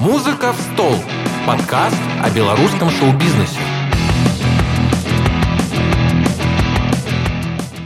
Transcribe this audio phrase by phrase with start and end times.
[0.00, 0.94] «Музыка в стол»–
[1.46, 3.60] подкаст о белорусском шоу-бизнесе.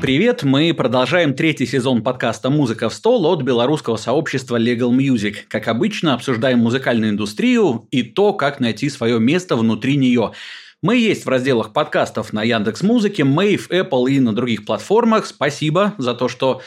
[0.00, 5.38] Привет, мы продолжаем третий сезон подкаста «Музыка в стол» от белорусского сообщества Legal Music.
[5.48, 10.34] Как обычно, обсуждаем музыкальную индустрию и то, как найти свое место внутри нее.
[10.82, 15.26] Мы есть в разделах подкастов на Яндекс Музыке, Мэйв, Apple и на других платформах.
[15.26, 16.62] Спасибо за то, что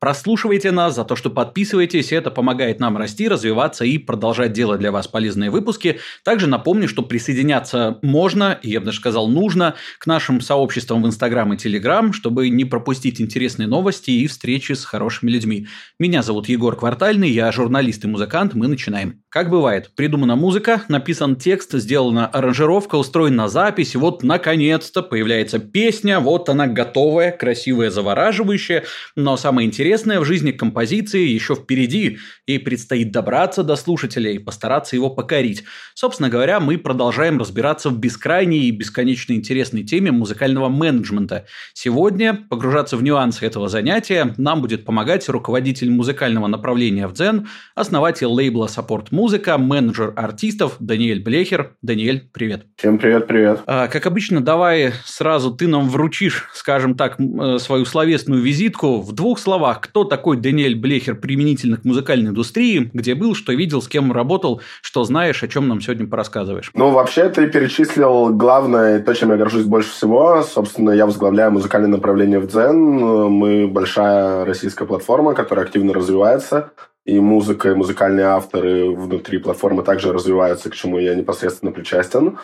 [0.00, 2.10] Прослушивайте нас, за то, что подписываетесь.
[2.10, 6.00] Это помогает нам расти, развиваться и продолжать делать для вас полезные выпуски.
[6.24, 11.52] Также напомню, что присоединяться можно, я бы даже сказал нужно, к нашим сообществам в Инстаграм
[11.52, 15.66] и Телеграм, чтобы не пропустить интересные новости и встречи с хорошими людьми.
[15.98, 18.54] Меня зовут Егор Квартальный, я журналист и музыкант.
[18.54, 19.20] Мы начинаем.
[19.28, 26.20] Как бывает, придумана музыка, написан текст, сделана аранжировка, устроена запись, и вот наконец-то появляется песня,
[26.20, 32.58] вот она готовая, красивая, завораживающая, но самое интересное интересное в жизни композиции еще впереди, и
[32.58, 35.64] предстоит добраться до слушателя и постараться его покорить.
[35.94, 41.46] Собственно говоря, мы продолжаем разбираться в бескрайней и бесконечно интересной теме музыкального менеджмента.
[41.74, 48.26] Сегодня погружаться в нюансы этого занятия нам будет помогать руководитель музыкального направления в Дзен, основатель
[48.26, 51.74] лейбла Support Музыка, менеджер артистов Даниэль Блехер.
[51.82, 52.66] Даниэль, привет.
[52.76, 53.62] Всем привет, привет.
[53.66, 59.12] А, как обычно, давай сразу ты нам вручишь, скажем так, э, свою словесную визитку в
[59.12, 63.88] двух словах кто такой Даниэль Блехер применительно к музыкальной индустрии, где был, что видел, с
[63.88, 66.70] кем работал, что знаешь, о чем нам сегодня порассказываешь.
[66.74, 70.42] Ну, вообще, ты перечислил главное, то, чем я горжусь больше всего.
[70.42, 72.76] Собственно, я возглавляю музыкальное направление в Дзен.
[72.76, 76.72] Мы большая российская платформа, которая активно развивается.
[77.10, 82.38] И музыка, и музыкальные авторы внутри платформы также развиваются, к чему я непосредственно причастен.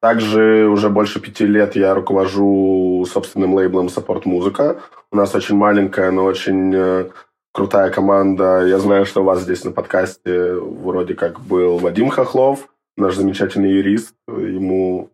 [0.00, 4.80] Также уже больше пяти лет я руковожу собственным лейблом Support Музыка.
[5.10, 7.10] У нас очень маленькая, но очень э,
[7.52, 8.64] крутая команда.
[8.64, 13.72] Я знаю, что у вас здесь на подкасте вроде как был Вадим Хохлов, наш замечательный
[13.72, 14.14] юрист.
[14.28, 15.10] Ему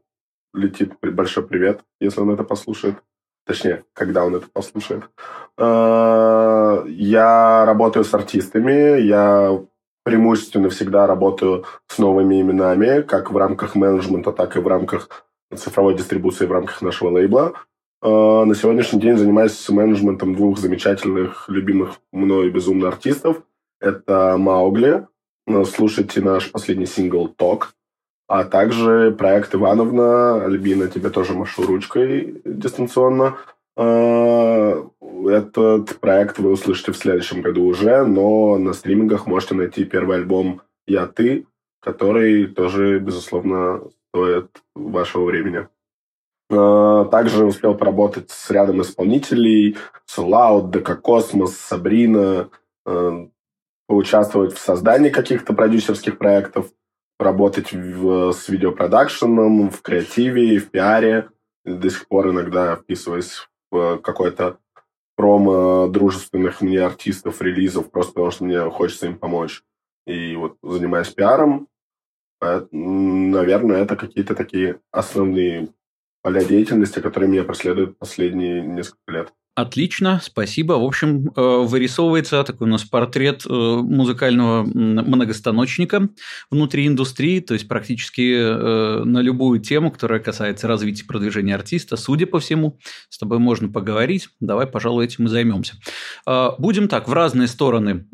[0.53, 2.97] летит большой привет, если он это послушает.
[3.47, 5.05] Точнее, когда он это послушает.
[6.87, 9.61] Я работаю с артистами, я
[10.05, 15.09] преимущественно всегда работаю с новыми именами, как в рамках менеджмента, так и в рамках
[15.55, 17.53] цифровой дистрибуции в рамках нашего лейбла.
[18.03, 23.43] Э, на сегодняшний день занимаюсь менеджментом двух замечательных, любимых мной безумно артистов.
[23.81, 25.07] Это Маугли.
[25.65, 27.75] Слушайте наш последний сингл «Ток».
[28.29, 30.45] А также проект Ивановна.
[30.45, 33.39] Альбина, тебе тоже машу ручкой дистанционно.
[33.79, 34.83] Э,
[35.29, 40.63] этот проект вы услышите в следующем году уже, но на стримингах можете найти первый альбом
[40.87, 41.47] «Я ты»,
[41.81, 45.69] который тоже, безусловно, стоит вашего времени.
[46.51, 52.51] Э, также успел поработать с рядом исполнителей, с Loud, ДК Космос, Сабрина,
[52.85, 53.27] э,
[53.87, 56.67] поучаствовать в создании каких-то продюсерских проектов,
[57.21, 61.29] работать в, с видеопродакшеном, в креативе, в пиаре.
[61.65, 64.59] До сих пор иногда вписываясь какой-то
[65.17, 69.63] промо дружественных мне артистов, релизов, просто потому что мне хочется им помочь.
[70.07, 71.69] И вот занимаясь пиаром,
[72.41, 75.69] наверное, это какие-то такие основные
[76.23, 79.33] поля деятельности, которые меня преследуют последние несколько лет.
[79.59, 80.75] Отлично, спасибо.
[80.75, 86.11] В общем, э, вырисовывается такой у нас портрет э, музыкального многостаночника
[86.49, 91.97] внутри индустрии, то есть практически э, на любую тему, которая касается развития и продвижения артиста,
[91.97, 94.29] судя по всему, с тобой можно поговорить.
[94.39, 95.75] Давай, пожалуй, этим и займемся.
[96.59, 98.07] Будем так, в разные стороны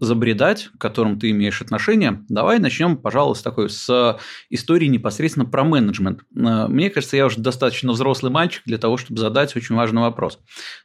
[0.00, 2.24] забредать, к которым ты имеешь отношение.
[2.30, 6.20] Давай начнем, пожалуй, с такой, с истории непосредственно про менеджмент.
[6.30, 10.38] Мне кажется, я уже достаточно взрослый мальчик для того, чтобы задать очень важный вопрос.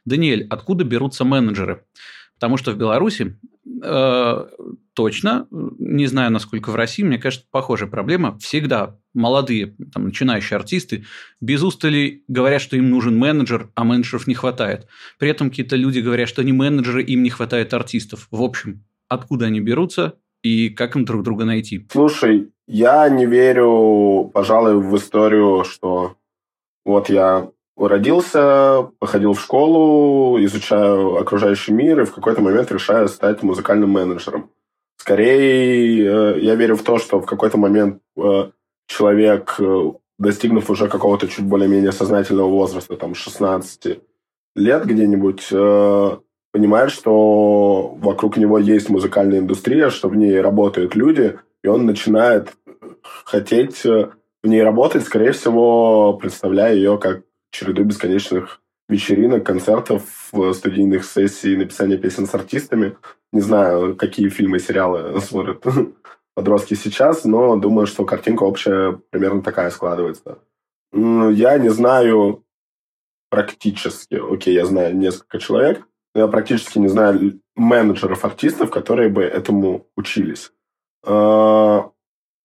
[0.04, 1.84] Даниэль, откуда берутся менеджеры?
[2.34, 3.38] Потому что в Беларуси
[3.82, 4.46] э,
[4.94, 8.38] точно, не знаю, насколько в России, мне кажется, похожая проблема.
[8.38, 11.04] Всегда молодые, там, начинающие артисты
[11.40, 14.86] без устали говорят, что им нужен менеджер, а менеджеров не хватает.
[15.18, 18.28] При этом какие-то люди говорят, что они менеджеры, им не хватает артистов.
[18.30, 21.86] В общем, откуда они берутся и как им друг друга найти?
[21.90, 26.16] Слушай, я не верю, пожалуй, в историю, что
[26.84, 33.42] вот я родился, походил в школу, изучаю окружающий мир и в какой-то момент решаю стать
[33.42, 34.50] музыкальным менеджером.
[34.96, 38.50] Скорее, э, я верю в то, что в какой-то момент э,
[38.86, 44.00] человек, э, достигнув уже какого-то чуть более-менее сознательного возраста, там, 16
[44.54, 45.50] лет где-нибудь,
[46.52, 52.54] понимает, что вокруг него есть музыкальная индустрия, что в ней работают люди, и он начинает
[53.26, 57.24] хотеть в ней работать, скорее всего, представляя ее как
[57.56, 62.96] череду бесконечных вечеринок, концертов, студийных сессий, написания песен с артистами.
[63.32, 65.64] Не знаю, какие фильмы сериалы смотрят
[66.34, 70.38] подростки сейчас, но думаю, что картинка общая примерно такая складывается.
[70.92, 72.44] Я не знаю
[73.30, 79.22] практически, окей, я знаю несколько человек, но я практически не знаю менеджеров артистов, которые бы
[79.22, 80.52] этому учились.
[81.04, 81.90] А,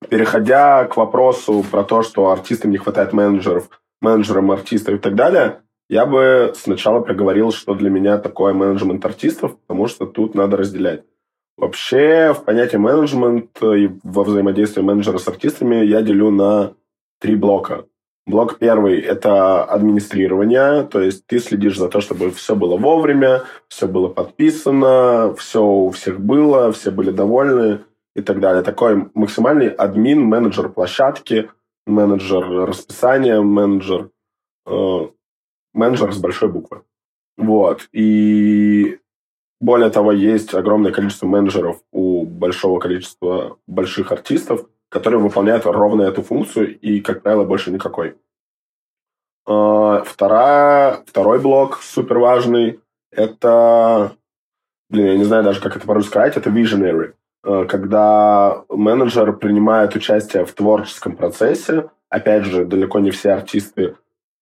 [0.10, 3.70] переходя к вопросу про то, что артистам не хватает менеджеров,
[4.02, 9.58] менеджерам артистов и так далее, я бы сначала проговорил, что для меня такое менеджмент артистов,
[9.58, 11.04] потому что тут надо разделять.
[11.58, 16.74] Вообще, в понятие менеджмент и во взаимодействии менеджера с артистами я делю на
[17.20, 17.86] три блока.
[18.26, 23.88] Блок первый– это администрирование, то есть ты следишь за то, чтобы все было вовремя, все
[23.88, 27.82] было подписано, все у всех было, все были довольны
[28.16, 28.64] и так далее.
[28.64, 31.50] Такой максимальный админ, менеджер площадки,
[31.92, 34.10] менеджер расписания, менеджер,
[34.66, 35.08] э,
[35.74, 36.84] менеджер с большой буквы.
[37.38, 37.88] Вот.
[37.92, 39.00] И
[39.60, 46.24] более того, есть огромное количество менеджеров у большого количества больших артистов, которые выполняют ровно эту
[46.24, 48.16] функцию и, как правило, больше никакой.
[49.46, 52.80] А, вторая, второй блок супер важный–
[53.12, 54.16] это,
[54.90, 57.14] блин, я не знаю даже, как это по-русски сказать, это visionary.
[57.44, 63.96] А, когда менеджер принимает участие в творческом процессе, опять же, далеко не все артисты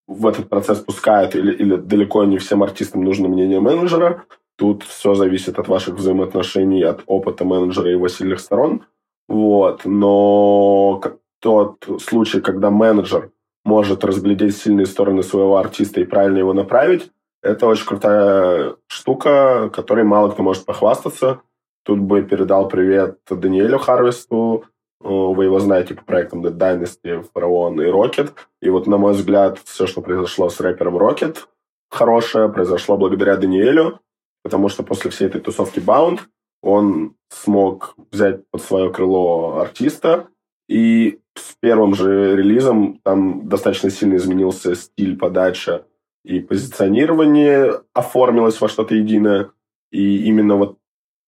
[0.08, 4.24] в этот процесс пускают, или, или далеко не всем артистам нужно мнение менеджера.
[4.58, 8.86] Тут все зависит от ваших взаимоотношений, от опыта менеджера и его сильных сторон.
[9.28, 9.86] Вот.
[9.86, 11.02] Но
[11.40, 13.32] тот случай, когда менеджер
[13.64, 17.12] может разглядеть сильные стороны своего артиста и правильно его направить,
[17.42, 21.42] это очень крутая штука, которой мало кто может похвастаться.
[21.90, 24.66] Тут бы передал привет Даниэлю Харвесту,
[25.00, 28.34] вы его знаете по проектам Dead Dynasty, Фараон и Rocket.
[28.62, 31.38] И вот, на мой взгляд, все, что произошло с рэпером Rocket,
[31.90, 34.02] хорошее, произошло благодаря Даниэлю,
[34.44, 36.20] потому что после всей этой тусовки Bound
[36.62, 40.28] он смог взять под свое крыло артиста,
[40.68, 45.82] и с первым же релизом там достаточно сильно изменился стиль подачи
[46.24, 49.50] и позиционирование оформилось во что-то единое.
[49.92, 50.78] И именно вот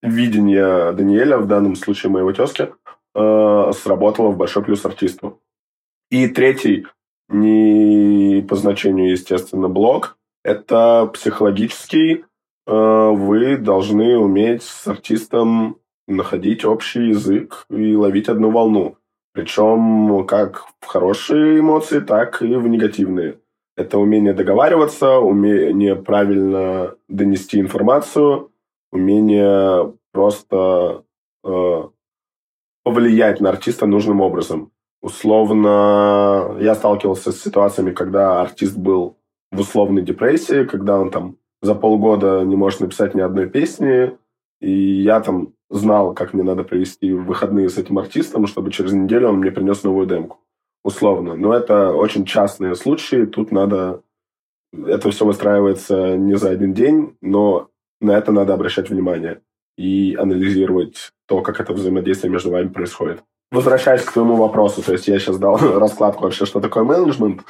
[0.01, 2.74] видение Даниэля, в данном случае моего тезки,
[3.15, 5.39] э, сработало в большой плюс артисту.
[6.09, 6.88] И третий,
[7.30, 12.25] не по значению, естественно, блок, это психологический
[12.68, 15.77] Э, вы должны уметь с артистом
[16.07, 18.97] находить общий язык и ловить одну волну.
[19.33, 23.39] Причем как в хорошие эмоции, так и в негативные.
[23.77, 28.50] Это умение договариваться, умение правильно донести информацию,
[28.91, 31.03] умение просто
[31.43, 31.83] э,
[32.83, 34.71] повлиять на артиста нужным образом.
[35.01, 39.17] Условно, я сталкивался с ситуациями, когда артист был
[39.51, 44.17] в условной депрессии, когда он там за полгода не может написать ни одной песни,
[44.59, 49.29] и я там знал, как мне надо провести выходные с этим артистом, чтобы через неделю
[49.29, 50.39] он мне принес новую демку.
[50.83, 51.35] Условно.
[51.35, 54.01] Но это очень частные случаи, тут надо...
[54.73, 57.69] Это все выстраивается не за один день, но
[58.01, 59.42] на это надо обращать внимание
[59.77, 63.24] и анализировать то, как это взаимодействие между вами происходит.
[63.51, 67.42] Возвращаясь к твоему вопросу, то есть я сейчас дал раскладку вообще, что такое менеджмент,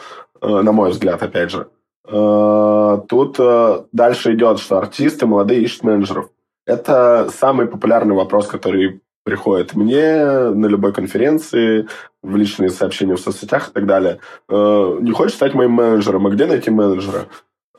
[0.41, 1.67] э, на мой взгляд, опять же.
[2.07, 6.29] Э, тут э, дальше идет, что артисты молодые ищут менеджеров.
[6.65, 11.87] Это самый популярный вопрос, который приходит мне на любой конференции,
[12.23, 14.19] в личные сообщения в соцсетях и так далее.
[14.49, 17.27] Не хочешь стать моим менеджером, а где найти менеджера?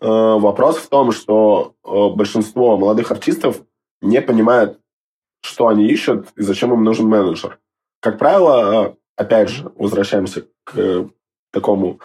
[0.02, 3.62] Вопрос в том, что большинство молодых артистов
[4.00, 4.80] не понимают,
[5.44, 7.59] что они ищут и зачем им нужен менеджер.
[8.00, 11.09] Как правило, опять же, возвращаемся к
[11.52, 12.00] такому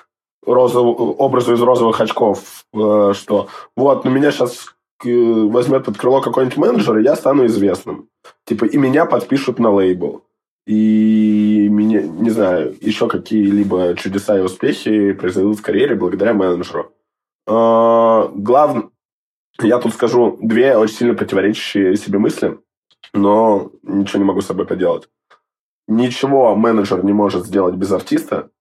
[0.45, 0.83] розов,
[1.17, 6.97] образу из розовых очков, э, что вот, на меня сейчас возьмет под крыло какой-нибудь менеджер,
[6.97, 8.09] и я стану известным.
[8.45, 10.23] Типа, и меня подпишут на лейбл.
[10.65, 16.91] И меня, не знаю, еще какие-либо чудеса и успехи произойдут в карьере благодаря менеджеру.
[17.47, 18.89] А, Главное,
[19.61, 22.59] я тут скажу две очень сильно противоречащие себе мысли,
[23.13, 25.09] но ничего не могу с собой поделать.
[25.87, 28.51] Ничего менеджер не может сделать без артиста,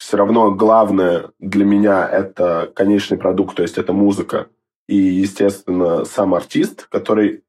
[0.00, 4.48] все равно главное для меня это конечный продукт, то есть это музыка
[4.88, 7.44] и, естественно, сам артист, который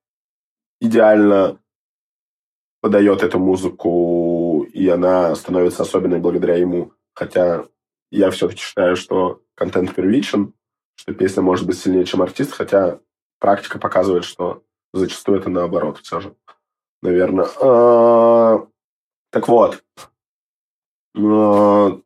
[0.82, 1.60] идеально
[2.82, 6.94] подает эту музыку, и она становится особенной благодаря ему.
[7.14, 7.66] Хотя
[8.12, 10.54] я все-таки считаю, что контент первичен,
[11.02, 13.00] что песня может быть сильнее, чем артист, хотя
[13.40, 14.62] практика показывает, что
[14.94, 16.36] зачастую это наоборот все же,
[17.02, 17.48] наверное.
[17.60, 18.68] А,
[19.32, 19.84] так вот,
[21.18, 22.00] а,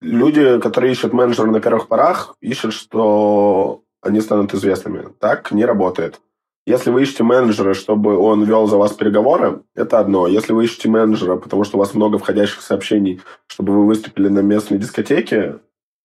[0.00, 5.12] люди, которые ищут менеджера на первых порах, ищут, что они станут известными.
[5.18, 6.18] Так не работает.
[6.66, 10.26] Если вы ищете менеджера, чтобы он вел за вас переговоры, это одно.
[10.26, 14.40] Если вы ищете менеджера, потому что у вас много входящих сообщений, чтобы вы выступили на
[14.40, 15.58] местной дискотеке,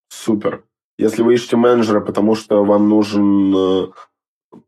[0.10, 0.64] супер.
[0.98, 3.88] Если вы ищете менеджера, потому что вам нужен э,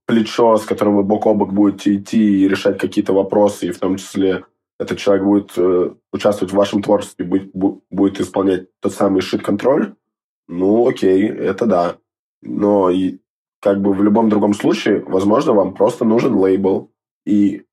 [0.06, 3.80] плечо, с которым вы бок о бок будете идти и решать какие-то вопросы, и в
[3.80, 4.46] том числе
[4.80, 9.94] этот человек будет э, участвовать в вашем творчестве, будет, будет исполнять тот самый шит-контроль,
[10.48, 11.98] ну, окей, это да.
[12.42, 13.20] Но и,
[13.60, 16.92] как бы в любом другом случае, возможно, вам просто нужен лейбл.
[17.26, 17.64] И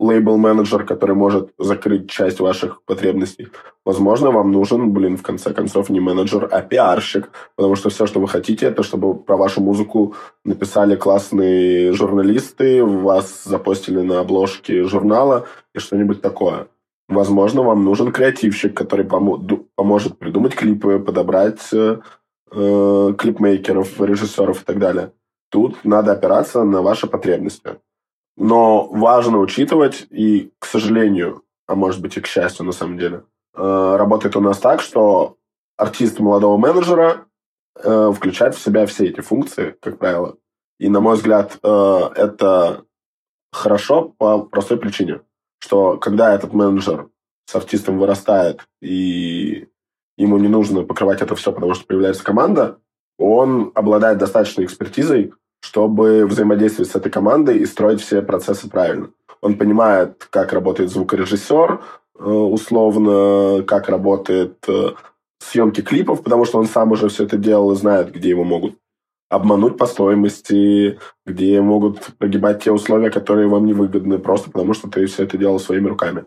[0.00, 3.48] лейбл-менеджер, который может закрыть часть ваших потребностей.
[3.84, 8.18] Возможно, вам нужен, блин, в конце концов, не менеджер, а пиарщик, потому что все, что
[8.18, 10.14] вы хотите, это чтобы про вашу музыку
[10.44, 16.68] написали классные журналисты, вас запостили на обложке журнала и что-нибудь такое.
[17.08, 21.98] Возможно, вам нужен креативщик, который помо- поможет придумать клипы, подобрать э,
[22.52, 25.12] э, клипмейкеров, режиссеров и так далее.
[25.50, 27.78] Тут надо опираться на ваши потребности.
[28.42, 33.24] Но важно учитывать, и, к сожалению, а может быть и к счастью на самом деле,
[33.54, 35.36] э, работает у нас так, что
[35.76, 37.26] артист молодого менеджера
[37.76, 40.38] э, включает в себя все эти функции, как правило.
[40.78, 42.86] И, на мой взгляд, э, это
[43.52, 45.20] хорошо по простой причине,
[45.58, 47.10] что когда этот менеджер
[47.44, 49.68] с артистом вырастает и
[50.16, 52.78] ему не нужно покрывать это все, потому что появляется команда,
[53.18, 59.10] он обладает достаточной экспертизой, чтобы взаимодействовать с этой командой и строить все процессы правильно.
[59.40, 61.80] Он понимает, как работает звукорежиссер,
[62.18, 64.90] э, условно, как работает э,
[65.38, 68.76] съемки клипов, потому что он сам уже все это делал и знает, где его могут
[69.30, 74.90] обмануть по стоимости, где могут прогибать те условия, которые вам не выгодны, просто потому что
[74.90, 76.24] ты все это делал своими руками.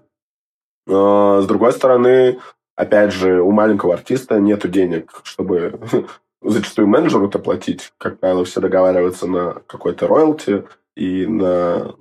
[0.88, 2.40] Э, с другой стороны,
[2.76, 5.80] опять же, у маленького артиста нет денег, чтобы
[6.44, 7.94] зачастую менеджеру-то платить.
[7.98, 10.64] Как правило, все договариваются на какой-то роялти
[10.96, 11.96] и на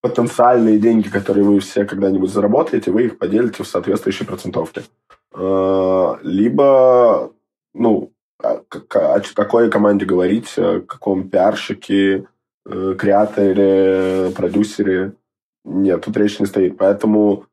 [0.00, 4.82] потенциальные деньги, которые вы все когда-нибудь заработаете, вы их поделите в соответствующей процентовке.
[5.32, 7.32] А, либо,
[7.74, 8.12] ну,
[8.42, 8.62] о
[9.34, 12.26] какой команде говорить, о каком пиарщике,
[12.66, 15.12] э, креаторе, продюсере.
[15.64, 16.78] Нет, тут речь не стоит.
[16.78, 17.44] Поэтому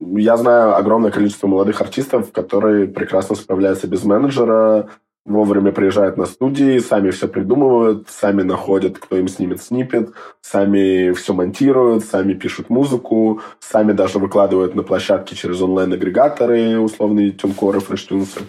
[0.00, 4.90] я знаю огромное количество молодых артистов, которые прекрасно справляются без менеджера,
[5.24, 11.32] вовремя приезжают на студии, сами все придумывают, сами находят, кто им снимет снипет, сами все
[11.32, 18.40] монтируют, сами пишут музыку, сами даже выкладывают на площадке через онлайн-агрегаторы, условные тюнкоры, фрештюнсы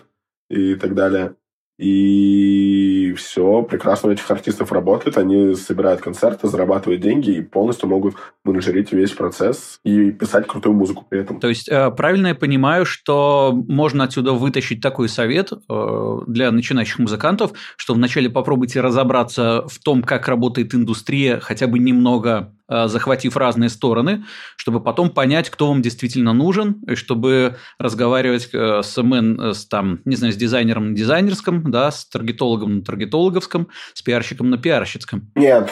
[0.50, 1.36] и так далее.
[1.80, 8.16] И все, прекрасно у этих артистов работает, они собирают концерты, зарабатывают деньги и полностью могут
[8.44, 11.40] менеджерить весь процесс и писать крутую музыку при этом.
[11.40, 17.00] То есть, э, правильно я понимаю, что можно отсюда вытащить такой совет э, для начинающих
[17.00, 22.54] музыкантов, что вначале попробуйте разобраться в том, как работает индустрия, хотя бы немного
[22.88, 24.24] захватив разные стороны,
[24.56, 29.66] чтобы потом понять, кто вам действительно нужен, и чтобы разговаривать э, с МН, э, с,
[29.66, 34.58] там, не знаю, с дизайнером на дизайнерском, да, с таргетологом на таргетологовском, с пиарщиком на
[34.58, 35.32] пиарщицком.
[35.36, 35.72] Нет,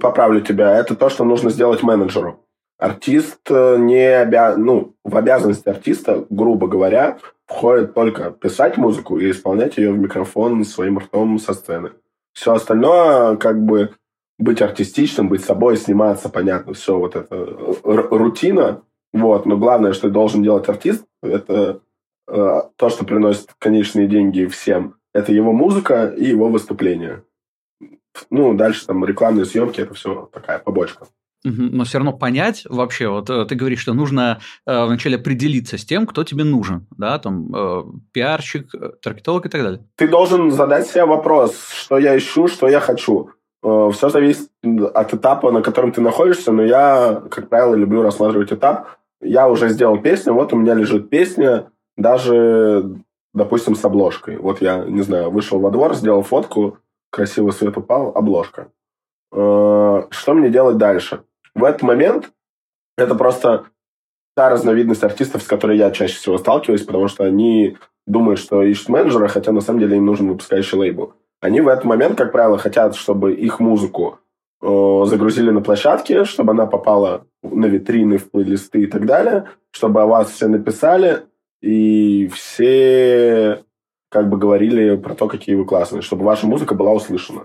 [0.00, 0.76] поправлю тебя.
[0.76, 2.40] Это то, что нужно сделать менеджеру.
[2.78, 4.56] Артист не обя...
[4.56, 10.64] ну, в обязанности артиста, грубо говоря, входит только писать музыку и исполнять ее в микрофон
[10.64, 11.90] своим ртом со сцены.
[12.32, 13.90] Все остальное, как бы,
[14.38, 17.36] быть артистичным, быть собой, сниматься, понятно, все вот это
[17.84, 21.80] рутина, вот, но главное, что должен делать артист, это
[22.28, 27.22] э, то, что приносит конечные деньги всем, это его музыка и его выступление.
[28.30, 31.06] Ну, дальше там рекламные съемки, это все такая побочка.
[31.44, 35.84] Но все равно понять вообще, вот э, ты говоришь, что нужно э, вначале определиться с
[35.84, 39.84] тем, кто тебе нужен, да, там э, пиарщик, э, таргетолог и так далее.
[39.96, 43.28] Ты должен задать себе вопрос, что я ищу, что я хочу.
[43.64, 44.50] Э, Все зависит
[44.94, 48.88] от этапа, на котором ты находишься, но я, как правило, люблю рассматривать этап.
[49.20, 53.00] Я уже сделал песню, вот у меня лежит песня, даже,
[53.32, 54.36] допустим, с обложкой.
[54.36, 56.78] Вот я, не знаю, вышел во двор, сделал фотку,
[57.10, 58.68] красивый свет упал, обложка.
[59.32, 61.22] Э, что мне делать дальше?
[61.54, 62.32] В этот момент
[62.98, 63.64] это просто
[64.36, 68.90] та разновидность артистов, с которой я чаще всего сталкиваюсь, потому что они думают, что ищут
[68.90, 71.14] менеджера, хотя на самом деле им нужен выпускающий лейбл.
[71.44, 74.18] Они в этот момент, как правило, хотят, чтобы их музыку
[74.62, 80.00] э, загрузили на площадке, чтобы она попала на витрины, в плейлисты и так далее, чтобы
[80.00, 81.24] о вас все написали,
[81.60, 83.62] и все
[84.08, 87.44] как бы говорили про то, какие вы классные, чтобы ваша музыка была услышана.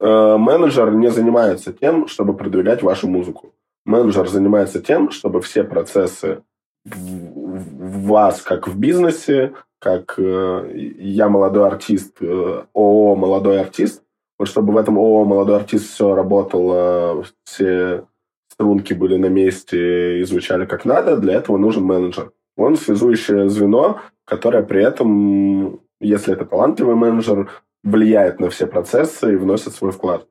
[0.00, 3.54] Э, менеджер не занимается тем, чтобы продвигать вашу музыку.
[3.86, 6.42] Менеджер занимается тем, чтобы все процессы
[6.84, 9.54] в вас, как в бизнесе,
[9.84, 14.02] как э, я молодой артист, э, ООО молодой артист,
[14.38, 18.06] Вот чтобы в этом ООО «Молодой артист» все работало, все
[18.48, 22.32] струнки были на месте и звучали как надо, для этого нужен менеджер.
[22.56, 27.50] Он связующее звено, которое при этом, если это талантливый менеджер,
[27.82, 30.26] влияет на все процессы и вносит свой вклад.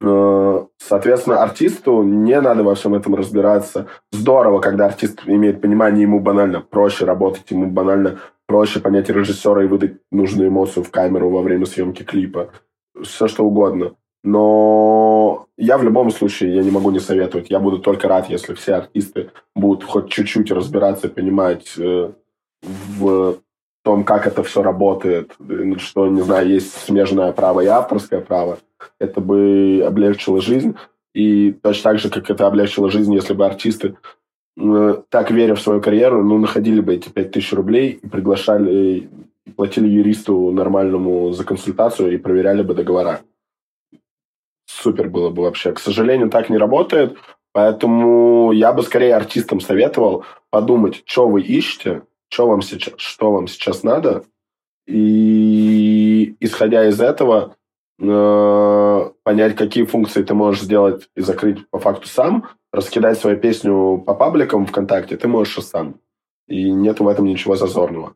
[0.00, 3.86] Э, соответственно, артисту не надо во всем этом разбираться.
[4.12, 9.66] Здорово, когда артист имеет понимание, ему банально проще работать, ему банально проще понять режиссера и
[9.66, 12.50] выдать нужную эмоцию в камеру во время съемки клипа.
[13.02, 13.94] Все что угодно.
[14.24, 17.50] Но я в любом случае, я не могу не советовать.
[17.50, 22.10] Я буду только рад, если все артисты будут хоть чуть-чуть разбираться, понимать э,
[22.62, 23.38] в
[23.84, 25.36] том, как это все работает,
[25.76, 28.58] что, не знаю, есть смежное право и авторское право,
[28.98, 30.74] это бы облегчило жизнь.
[31.14, 33.96] И точно так же, как это облегчило жизнь, если бы артисты,
[34.56, 39.08] так веря в свою карьеру, ну, находили бы эти 5000 рублей и приглашали,
[39.46, 43.20] и платили юристу нормальному за консультацию и проверяли бы договора.
[44.66, 45.72] Супер было бы вообще.
[45.72, 47.16] К сожалению, так не работает,
[47.52, 53.48] поэтому я бы скорее артистам советовал подумать, что вы ищете, что вам сейчас, что вам
[53.48, 54.24] сейчас надо,
[54.86, 57.56] и исходя из этого
[57.98, 63.98] э, понять, какие функции ты можешь сделать и закрыть по факту сам, раскидать свою песню
[63.98, 66.00] по пабликам ВКонтакте, ты можешь и сам.
[66.46, 68.14] И нет в этом ничего зазорного.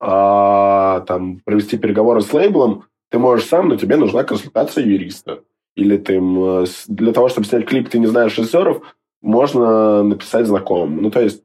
[0.00, 5.44] А там провести переговоры с лейблом ты можешь сам, но тебе нужна консультация юриста.
[5.74, 6.20] Или ты
[6.88, 8.82] для того, чтобы снять клип, ты не знаешь режиссеров,
[9.20, 11.02] можно написать знакомым.
[11.02, 11.42] Ну, то есть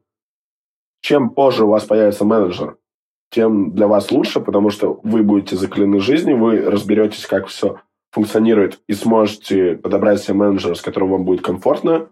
[1.00, 2.76] чем позже у вас появится менеджер,
[3.30, 7.80] тем для вас лучше, потому что вы будете закалены жизнью, вы разберетесь, как все
[8.10, 12.08] функционирует, и сможете подобрать себе менеджера, с которым вам будет комфортно.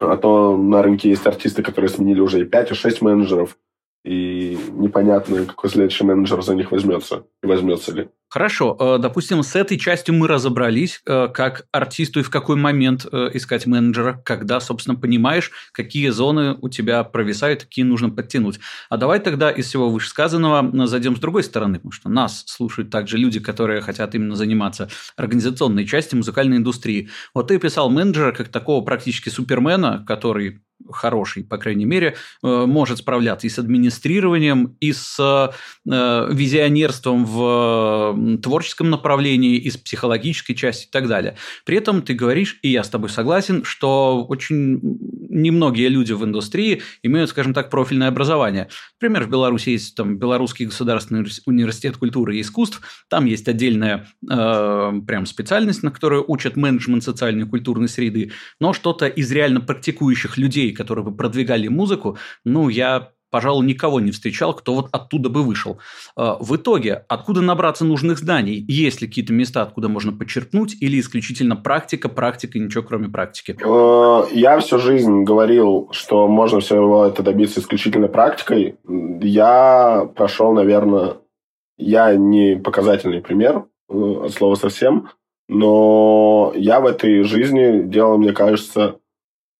[0.00, 3.58] А то на рынке есть артисты, которые сменили уже и 5, и 6 менеджеров,
[4.04, 8.08] и непонятно, какой следующий менеджер за них возьмется, и возьмется ли.
[8.30, 13.06] Хорошо, э, допустим, с этой частью мы разобрались, э, как артисту и в какой момент
[13.10, 18.60] э, искать менеджера, когда, собственно, понимаешь, какие зоны у тебя провисают, какие нужно подтянуть.
[18.90, 23.16] А давай тогда из всего вышесказанного зайдем с другой стороны, потому что нас слушают также
[23.16, 27.08] люди, которые хотят именно заниматься организационной частью музыкальной индустрии.
[27.34, 30.60] Вот ты писал менеджера как такого практически супермена, который
[30.90, 35.52] хороший, по крайней мере, может справляться и с администрированием, и с
[35.84, 41.36] визионерством в творческом направлении, и с психологической части и так далее.
[41.64, 44.80] При этом ты говоришь, и я с тобой согласен, что очень
[45.28, 48.68] немногие люди в индустрии имеют, скажем так, профильное образование.
[49.00, 54.92] Например, в Беларуси есть там Белорусский государственный университет культуры и искусств, там есть отдельная э,
[55.06, 60.36] прям специальность, на которую учат менеджмент социальной и культурной среды, но что-то из реально практикующих
[60.38, 65.42] людей, которые бы продвигали музыку, ну, я пожалуй, никого не встречал, кто вот оттуда бы
[65.42, 65.78] вышел.
[66.16, 68.64] А, в итоге, откуда набраться нужных знаний?
[68.68, 73.56] Есть ли какие-то места, откуда можно подчеркнуть, или исключительно практика, практика и ничего кроме практики?
[73.62, 78.76] Э, я всю жизнь говорил, что можно всего это добиться исключительно практикой.
[79.20, 81.16] Я прошел, наверное,
[81.76, 85.10] я не показательный пример э, от слова совсем,
[85.48, 88.98] но я в этой жизни делал, мне кажется,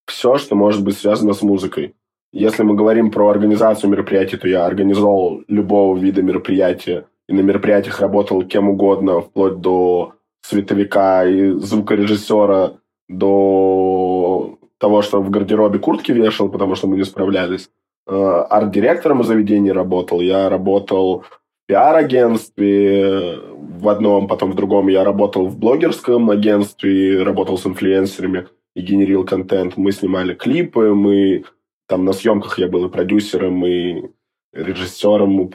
[0.06, 1.94] все, что может быть связано с музыкой.
[2.32, 7.06] Если мы говорим про организацию мероприятий, то я организовал любого вида мероприятия.
[7.28, 12.74] И на мероприятиях работал кем угодно, вплоть до световика и звукорежиссера,
[13.08, 17.70] до того, что в гардеробе куртки вешал, потому что мы не справлялись.
[18.06, 20.20] Э, арт-директором заведения работал.
[20.20, 23.38] Я работал в пиар-агентстве
[23.80, 24.88] в одном, потом в другом.
[24.88, 29.76] Я работал в блогерском агентстве, работал с инфлюенсерами и генерил контент.
[29.76, 31.44] Мы снимали клипы, мы
[31.88, 34.04] там на съемках я был и продюсером, и
[34.52, 35.50] режиссером.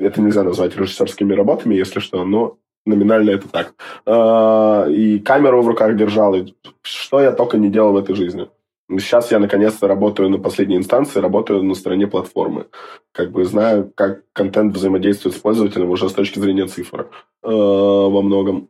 [0.00, 3.74] Это нельзя назвать режиссерскими работами, если что, но номинально это так.
[4.06, 8.48] А, и камеру в руках держал, и что я только не делал в этой жизни.
[8.90, 12.66] Сейчас я наконец-то работаю на последней инстанции, работаю на стороне платформы.
[13.12, 17.08] Как бы знаю, как контент взаимодействует с пользователем уже с точки зрения цифр
[17.42, 18.68] э, во многом.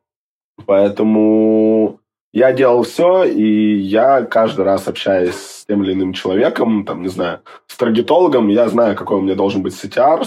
[0.66, 1.98] Поэтому
[2.32, 7.08] я делал все, и я каждый раз общаюсь с тем или иным человеком, там, не
[7.08, 10.26] знаю, с таргетологом, я знаю, какой у меня должен быть CTR,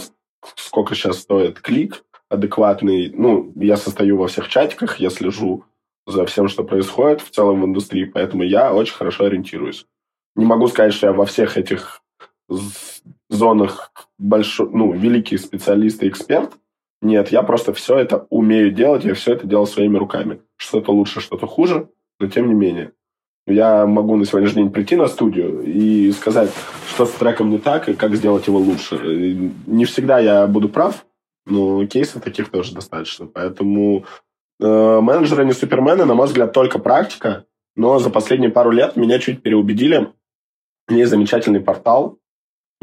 [0.56, 3.12] сколько сейчас стоит клик адекватный.
[3.12, 5.64] Ну, я состою во всех чатиках, я слежу
[6.06, 9.88] за всем, что происходит в целом в индустрии, поэтому я очень хорошо ориентируюсь.
[10.36, 12.04] Не могу сказать, что я во всех этих
[13.30, 16.52] зонах большой, ну, великий специалист и эксперт.
[17.02, 20.42] Нет, я просто все это умею делать, я все это делал своими руками.
[20.58, 21.90] Что-то лучше, что-то хуже
[22.20, 22.92] но тем не менее.
[23.48, 26.52] Я могу на сегодняшний день прийти на студию и сказать,
[26.90, 28.98] что с треком не так и как сделать его лучше.
[29.68, 31.06] Не всегда я буду прав,
[31.46, 33.28] но кейсов таких тоже достаточно.
[33.28, 34.06] Поэтому
[34.60, 37.46] Э, менеджеры не супермены, на мой взгляд, только практика.
[37.76, 40.14] Но за последние пару лет меня чуть переубедили.
[40.90, 42.20] Есть замечательный портал,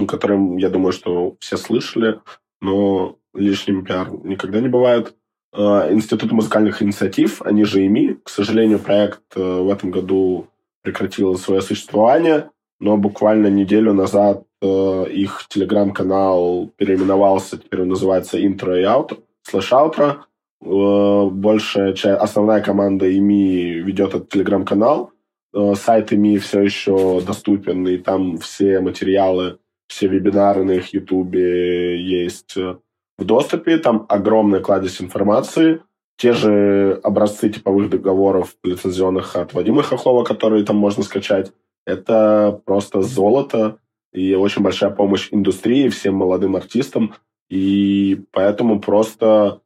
[0.07, 2.21] которым, я думаю, что все слышали,
[2.61, 5.17] но лишним пиар никогда не бывает.
[5.55, 8.19] Э, Институт музыкальных инициатив, они же ИМИ.
[8.25, 10.49] К сожалению, проект э, в этом году
[10.83, 18.85] прекратил свое существование, но буквально неделю назад их телеграм-канал переименовался, теперь он называется Intro и
[18.85, 20.21] Outro, слэш Outro.
[20.65, 25.11] Э, большая часть, основная команда ИМИ ведет этот телеграм-канал.
[25.55, 32.01] Э, сайт ИМИ все еще доступен, и там все материалы, все вебинары на их ютубе
[32.01, 32.77] есть э,
[33.23, 33.79] в доступе.
[33.79, 35.83] Там огромная кладезь информации.
[36.17, 41.53] Те же образцы типовых договоров лицензионных от Вадима Хохлова, которые там можно скачать.
[41.87, 43.79] Это просто золото
[44.13, 47.15] и очень большая помощь индустрии, всем молодым артистам.
[47.49, 49.61] И поэтому просто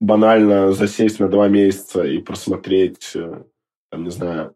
[0.00, 3.42] банально засесть на два месяца и просмотреть, э,
[3.90, 4.54] там, не знаю,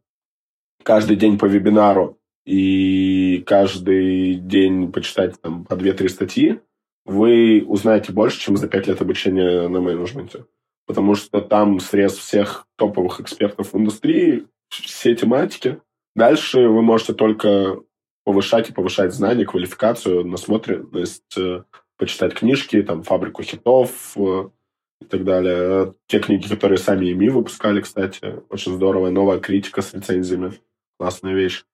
[0.83, 6.61] каждый день по вебинару и каждый день почитать там по 2-3 статьи,
[7.05, 10.47] вы узнаете больше, чем за 5 лет обучения на менеджменте.
[10.87, 15.81] Потому что там срез всех топовых экспертов в индустрии, все тематики.
[16.15, 17.81] Дальше вы можете только
[18.25, 21.65] повышать и повышать знания, квалификацию, насмотренность, э,
[21.99, 24.49] почитать книжки, там, «Фабрику хитов», э,
[25.01, 25.95] и так далее.
[26.07, 29.11] Те книги, которые сами ими выпускали, кстати, очень здорово.
[29.11, 30.53] Новая критика с рецензиями.
[30.99, 31.65] Классная вещь.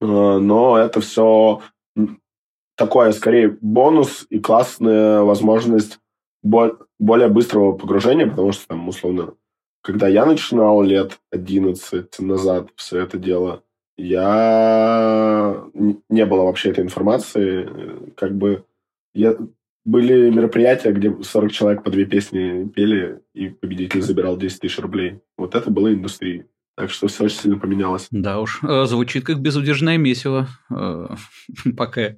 [0.00, 0.06] Э,
[0.38, 1.62] но это все
[2.78, 5.98] такое, скорее, бонус и классная возможность
[6.42, 9.34] более быстрого погружения, потому что, там, условно,
[9.82, 13.62] когда я начинал лет 11 назад все это дело,
[13.96, 17.68] я не было вообще этой информации.
[18.16, 18.64] Как бы
[19.12, 19.36] я
[19.84, 25.20] были мероприятия, где 40 человек по две песни пели, и победитель забирал 10 тысяч рублей.
[25.36, 26.46] Вот это было индустрия.
[26.78, 28.06] Так что все очень сильно поменялось.
[28.12, 30.46] Да уж, э, звучит как безудержное месиво.
[30.70, 31.08] Э,
[31.76, 32.14] пока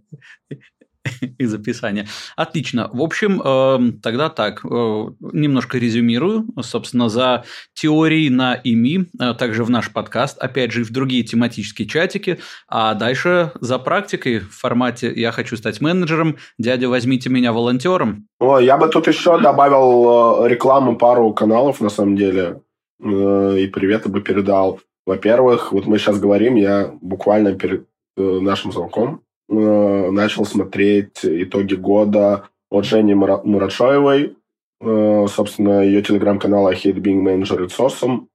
[1.39, 2.07] из описания.
[2.37, 2.91] Отлично.
[2.93, 4.63] В общем, эм, тогда так.
[4.65, 6.47] Э, немножко резюмирую.
[6.61, 11.23] Собственно, за теорией на ИМИ, э, также в наш подкаст, опять же, и в другие
[11.23, 12.39] тематические чатики.
[12.69, 18.27] А дальше за практикой в формате «Я хочу стать менеджером», «Дядя, возьмите меня волонтером».
[18.39, 22.61] О, я бы тут еще добавил э, рекламу пару каналов, на самом деле,
[23.03, 24.81] и приветы бы передал.
[25.07, 27.87] Во-первых, вот мы сейчас говорим, я буквально перед
[28.17, 34.37] нашим звонком Э, начал смотреть итоги года от Жени Мурачоевой.
[34.81, 38.27] Э, собственно, ее телеграм-канал I Hate Being Manager It's Awesome.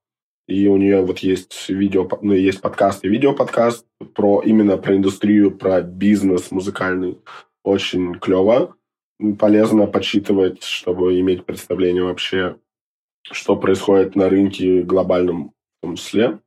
[0.47, 5.51] И у нее вот есть видео, ну, есть подкаст и видеоподкаст про именно про индустрию,
[5.51, 7.17] про бизнес музыкальный.
[7.63, 8.75] Очень клево.
[9.39, 12.57] Полезно подсчитывать, чтобы иметь представление вообще,
[13.31, 16.39] что происходит на рынке глобальном в том числе.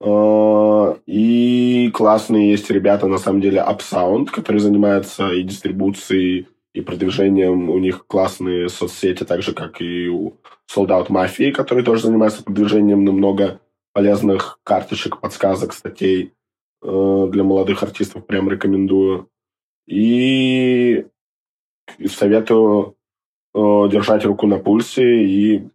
[0.00, 7.70] Э, и классные есть ребята, на самом деле, Upsound, которые занимаются и дистрибуцией, и продвижением.
[7.70, 10.34] У них классные соцсети, так же, как и у
[10.72, 13.60] Sold Out Mafia, которые тоже занимаются продвижением, но много
[13.92, 16.32] полезных карточек, подсказок, статей
[16.82, 18.26] э, для молодых артистов.
[18.26, 19.28] Прям рекомендую.
[19.86, 21.06] И
[22.06, 22.96] советую
[23.54, 23.58] э,
[23.90, 25.68] держать руку на пульсе и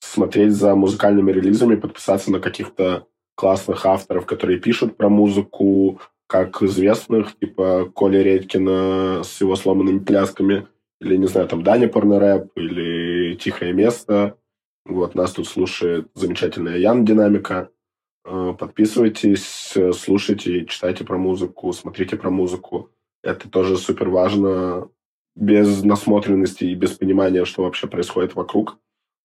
[0.00, 7.38] смотреть за музыкальными релизами, подписаться на каких-то классных авторов, которые пишут про музыку, как известных,
[7.38, 10.68] типа Коля Редькина с его сломанными плясками,
[11.00, 14.36] или, не знаю, там Даня Порнорэп, или Тихое место.
[14.84, 17.70] Вот, нас тут слушает замечательная Ян Динамика.
[18.24, 22.90] Э, подписывайтесь, слушайте, читайте про музыку, смотрите про музыку.
[23.22, 24.88] Это тоже супер важно.
[25.36, 28.78] Без насмотренности и без понимания, что вообще происходит вокруг,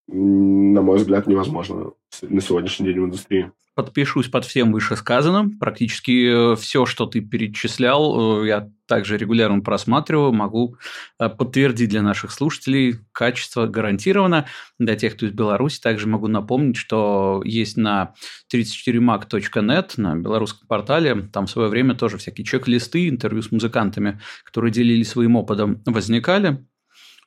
[0.08, 1.92] на мой взгляд, невозможно
[2.22, 5.58] на сегодняшний день в индустрии подпишусь под всем вышесказанным.
[5.58, 10.78] Практически э, все, что ты перечислял, э, я также регулярно просматриваю, могу
[11.20, 12.96] э, подтвердить для наших слушателей.
[13.12, 14.46] Качество гарантировано.
[14.78, 18.14] Для тех, кто из Беларуси, также могу напомнить, что есть на
[18.52, 24.72] 34mac.net, на белорусском портале, там в свое время тоже всякие чек-листы, интервью с музыкантами, которые
[24.72, 26.64] делились своим опытом, возникали.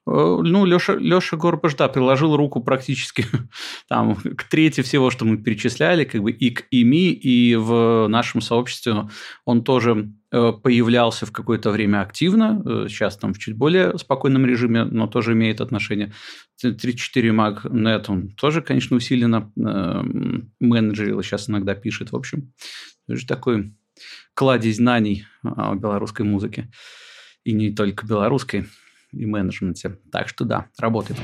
[0.10, 3.26] Э, ну, Леша, Леша Горбаш, да, приложил руку практически
[3.88, 8.41] там, к трети всего, что мы перечисляли, как бы и к ИМИ, и в нашем
[8.41, 9.10] сообществе
[9.45, 14.45] он тоже э, появлялся в какое-то время активно, э, сейчас там в чуть более спокойном
[14.45, 16.12] режиме, но тоже имеет отношение.
[16.62, 19.50] 34 Mag Net, он тоже, конечно, усиленно
[20.60, 22.52] менеджерил, сейчас иногда пишет, в общем.
[23.08, 23.74] Это же такой
[24.34, 26.69] кладезь знаний о белорусской музыке.
[27.45, 28.65] И не только белорусской
[29.12, 29.98] и менеджменте.
[30.12, 31.19] Так что да, работает.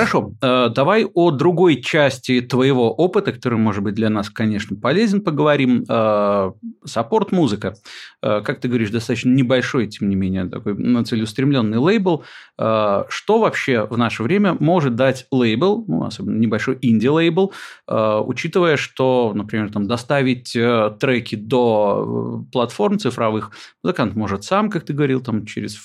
[0.00, 5.20] Хорошо, э, давай о другой части твоего опыта, который может быть для нас, конечно, полезен,
[5.20, 5.84] поговорим.
[5.86, 6.52] Э,
[6.86, 7.74] саппорт-музыка.
[8.22, 12.24] Э, как ты говоришь, достаточно небольшой, тем не менее, такой целеустремленный лейбл.
[12.56, 17.52] Что вообще в наше время может дать лейбл, ну, особенно небольшой инди-лейбл,
[17.86, 25.20] учитывая, что, например, там, доставить треки до платформ цифровых музыкант может сам, как ты говорил,
[25.20, 25.78] там, через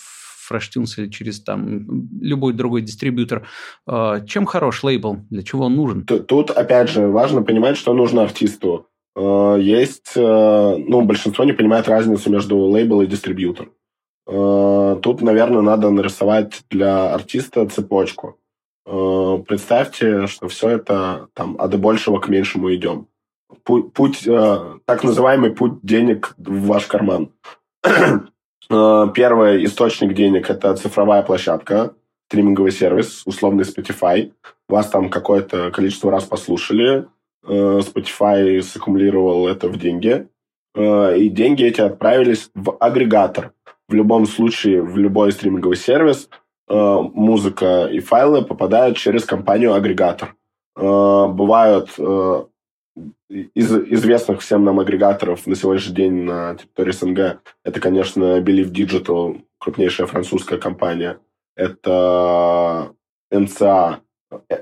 [0.51, 3.47] Freshtunes или через там любой другой дистрибьютор.
[3.88, 5.17] А, чем хорош лейбл?
[5.29, 6.05] Для чего он нужен?
[6.05, 8.88] Тут, опять же, важно понимать, что нужно артисту.
[9.15, 13.71] А, есть, а, ну, большинство не понимает разницу между лейбл и дистрибьютор.
[14.27, 18.39] Тут, наверное, надо нарисовать для артиста цепочку.
[18.84, 23.08] Представьте, что все это там от большего к меньшему идем.
[23.63, 27.34] Путь, путь так называемый путь денег в ваш карман.
[28.69, 31.93] Э, первый источник денег– это цифровая площадка,
[32.28, 34.32] стриминговый сервис, условный Spotify.
[34.67, 37.06] Вас там какое-то количество раз послушали,
[37.47, 40.28] э, Spotify саккумулировал это в деньги,
[40.75, 43.54] э, и деньги эти отправились в агрегатор.
[43.88, 46.30] В любом случае, в любой стриминговый сервис
[46.67, 50.34] музыка и файлы попадают через компанию-агрегатор.
[50.75, 51.91] Бывают
[53.29, 57.19] из известных всем нам агрегаторов на сегодняшний день на территории СНГ
[57.63, 61.19] это, конечно, Believe Digital, крупнейшая французская компания.
[61.55, 62.93] Это
[63.33, 63.97] НЦА,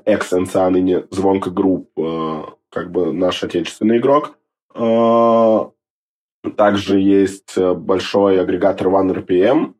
[0.06, 4.38] экс-НЦА, ныне Zvonko Group, э, как бы наш отечественный игрок.
[4.74, 5.70] Э,
[6.58, 9.74] также есть большой агрегатор OneRPM,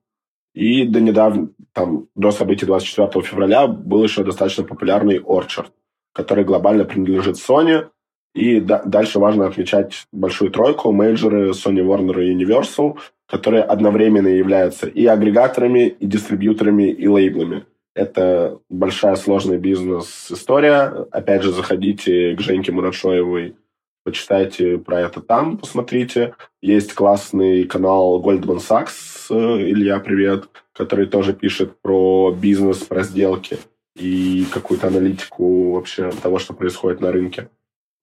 [0.54, 5.72] и до недавно, там, до событий 24 февраля был еще достаточно популярный Orchard,
[6.14, 7.90] который глобально принадлежит Sony–
[8.34, 14.88] и да, дальше важно отмечать большую тройку, мейджоры Sony, Warner и Universal, которые одновременно являются
[14.88, 17.66] и агрегаторами, и дистрибьюторами, и лейблами.
[17.96, 21.06] Это большая сложная бизнес-история.
[21.12, 23.56] Опять же, заходите к Женьке Мурашоевой,
[24.04, 26.34] почитайте про это там, посмотрите.
[26.60, 33.60] Есть классный канал Goldman Sachs, Илья, привет, который тоже пишет про бизнес, про сделки
[33.96, 37.50] и какую-то аналитику вообще того, что происходит на рынке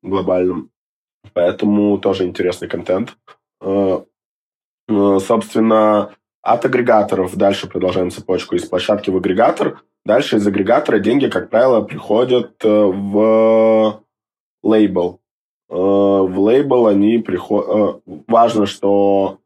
[0.03, 0.71] глобальном.
[1.33, 3.17] Поэтому тоже интересный контент.
[3.61, 4.01] Э,
[4.89, 9.83] э, собственно, от агрегаторов дальше продолжаем цепочку из площадки в агрегатор.
[10.05, 14.03] Дальше из агрегатора деньги, как правило, приходят э, в
[14.63, 15.21] лейбл.
[15.69, 18.03] В лейбл они приходят...
[18.27, 19.39] Важно, что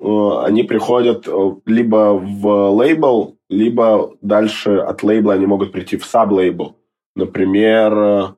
[0.00, 1.28] они приходят
[1.64, 6.76] либо в лейбл, либо дальше от лейбла они могут прийти в саб-лейбл.
[7.14, 8.34] Например,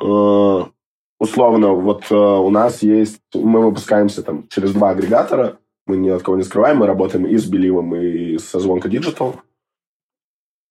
[0.00, 6.22] условно, вот э, у нас есть, мы выпускаемся там через два агрегатора, мы ни от
[6.22, 9.36] кого не скрываем, мы работаем и с Беливом, и со Звонка Digital.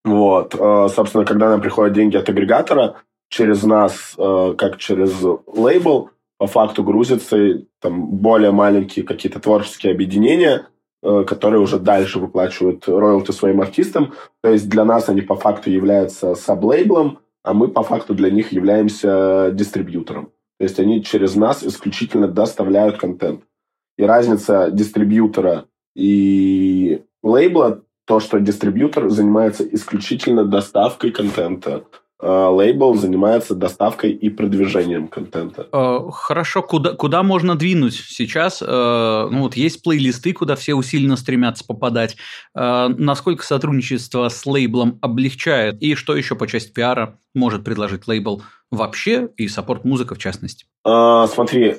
[0.03, 0.55] Вот.
[0.55, 2.95] Э, собственно, когда нам приходят деньги от агрегатора,
[3.31, 10.65] через нас, как через лейбл, по факту грузятся там более маленькие какие-то творческие объединения,
[11.03, 14.15] которые уже дальше выплачивают роялти своим артистам.
[14.41, 18.51] То есть для нас они по факту являются саблейблом, а мы по факту для них
[18.51, 20.25] являемся дистрибьютором.
[20.59, 23.41] То есть они через нас исключительно доставляют контент.
[23.97, 31.85] И разница дистрибьютора и лейбла то, что дистрибьютор занимается исключительно доставкой контента,
[32.21, 35.67] лейбл занимается доставкой и продвижением контента.
[35.71, 38.61] Э, хорошо, куда, куда можно двинуть сейчас?
[38.61, 42.17] Э, ну вот есть плейлисты, куда все усиленно стремятся попадать.
[42.55, 45.81] Э, насколько сотрудничество с лейблом облегчает?
[45.81, 50.65] И что еще по части пиара может предложить лейбл вообще и саппорт-музыка в частности?
[50.83, 51.75] Смотри,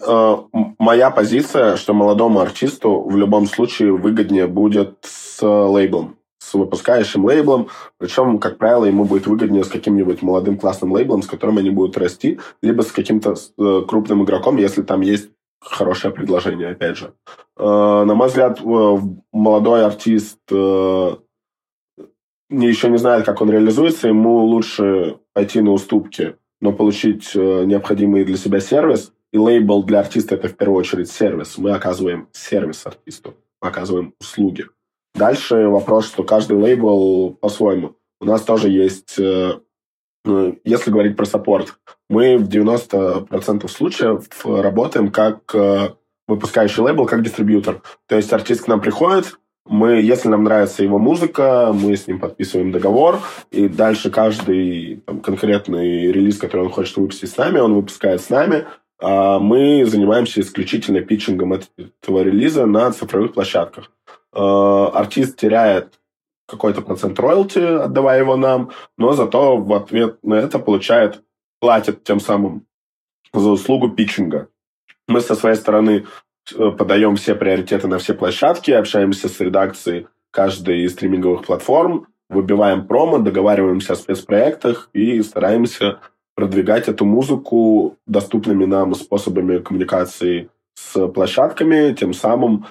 [0.79, 6.17] моя позиция, что молодому артисту в любом случае выгоднее будет с лейблом
[6.51, 11.27] с выпускающим лейблом, причем, как правило, ему будет выгоднее с каким-нибудь молодым классным лейблом, с
[11.27, 16.71] которым они будут расти, либо с каким-то э, крупным игроком, если там есть хорошее предложение,
[16.71, 17.13] опять же.
[17.57, 18.61] Э, на мой взгляд,
[19.33, 21.17] молодой артист э,
[22.51, 28.37] еще не знает, как он реализуется, ему лучше пойти на уступки, но получить необходимый для
[28.37, 29.13] себя сервис.
[29.33, 31.57] И лейбл для артиста– это в первую очередь сервис.
[31.57, 34.67] Мы оказываем сервис артисту, оказываем услуги.
[35.15, 37.97] Дальше вопрос, что каждый лейбл по-своему.
[38.21, 39.59] У нас тоже есть, э,
[40.25, 41.75] ну, если говорить про саппорт,
[42.09, 45.91] мы в 90% случаев работаем как э,
[46.29, 47.83] выпускающий лейбл, как дистрибьютор.
[48.07, 52.19] То есть артист к нам приходит, мы, если нам нравится его музыка, мы с ним
[52.19, 53.21] подписываем договор,
[53.51, 58.31] и дальше каждый там, конкретный релиз, который он хочет выпустить с нами, он выпускает с
[58.31, 58.67] нами,
[59.01, 63.93] а мы занимаемся исключительно питчингом этого релиза на цифровых площадках.
[64.33, 66.01] Э, артист теряет
[66.47, 71.23] какой-то процент роялти, отдавая его нам, но зато в ответ на это получает,
[71.61, 72.67] платит тем самым
[73.33, 74.49] за услугу питчинга.
[75.09, 76.07] Мы со своей стороны
[76.55, 82.87] э, подаем все приоритеты на все площадки, общаемся с редакцией каждой из стриминговых платформ, выбиваем
[82.87, 85.99] промо, договариваемся о спецпроектах и стараемся
[86.35, 92.67] продвигать эту музыку доступными нам способами коммуникации с площадками, тем самым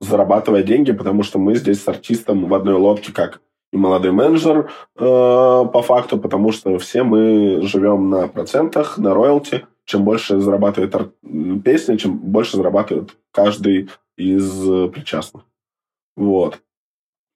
[0.00, 3.40] зарабатывая деньги, потому что мы здесь с артистом в одной лодке, как
[3.72, 9.66] и молодой менеджер э, по факту, потому что все мы живем на процентах, на роялти.
[9.84, 11.10] Чем больше зарабатывает ар-
[11.64, 15.44] песня, чем больше зарабатывает каждый из причастных.
[16.16, 16.60] Вот.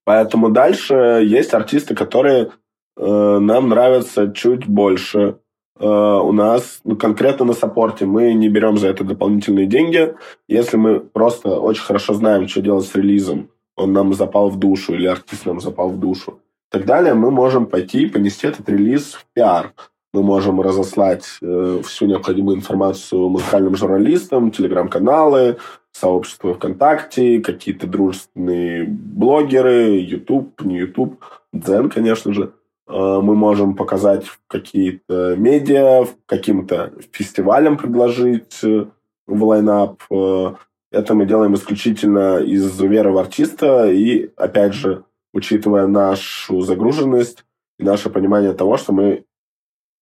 [0.05, 2.51] Поэтому дальше есть артисты, которые
[2.97, 5.39] э, нам нравятся чуть больше.
[5.79, 10.15] Э, у нас ну, конкретно на саппорте мы не берем за это дополнительные деньги.
[10.49, 14.95] Если мы просто очень хорошо знаем, что делать с релизом, он нам запал в душу
[14.95, 16.39] или артист нам запал в душу,
[16.75, 19.75] так далее, мы можем пойти и понести этот релиз в пиар.
[20.13, 25.59] Мы можем разослать э, всю необходимую информацию музыкальным журналистам, телеграм-каналы,
[25.93, 32.53] сообщества ВКонтакте, какие-то дружественные блогеры, YouTube, не YouTube, Дзен, конечно же.
[32.87, 38.87] Э, мы можем показать какие-то медиа, каким-то фестивалям предложить э,
[39.27, 40.03] в лайнап.
[40.11, 40.55] Э,
[40.91, 47.45] это мы делаем исключительно из веры в артиста и, опять же, учитывая нашу загруженность
[47.79, 49.25] и наше понимание того, что мы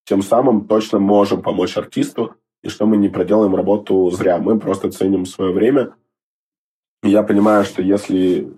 [0.05, 4.39] тем самым точно можем помочь артисту, и что мы не проделаем работу зря.
[4.39, 5.95] Мы просто ценим свое время.
[7.03, 8.53] И я понимаю, что если...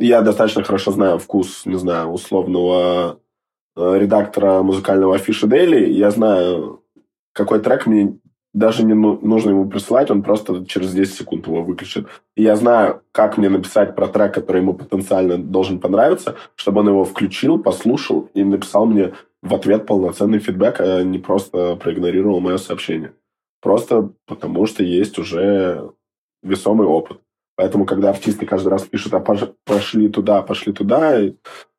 [0.00, 3.20] Я достаточно хорошо знаю вкус, не знаю, условного
[3.76, 5.90] редактора музыкального афиши Daily.
[5.90, 6.82] Я знаю,
[7.34, 8.18] какой трек мне
[8.54, 12.08] даже не нужно ему присылать, он просто через 10 секунд его выключит.
[12.34, 16.88] И я знаю, как мне написать про трек, который ему потенциально должен понравиться, чтобы он
[16.88, 22.56] его включил, послушал и написал мне в ответ полноценный фидбэк, а не просто проигнорировал мое
[22.56, 23.12] сообщение.
[23.60, 25.92] Просто потому что есть уже
[26.42, 27.20] весомый опыт.
[27.60, 31.20] Поэтому, когда артисты каждый раз пишут, а пошли туда, пошли туда,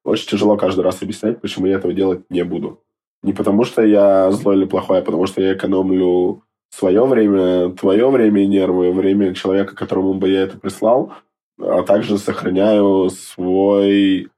[0.04, 2.84] очень тяжело каждый раз объяснять, почему я этого делать не буду.
[3.24, 8.08] Не потому что я злой или плохой, а потому что я экономлю свое время, твое
[8.12, 11.14] время и нервы, время человека, которому бы я это прислал,
[11.60, 14.30] а также сохраняю свой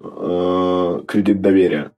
[0.00, 1.92] э, кредит доверия.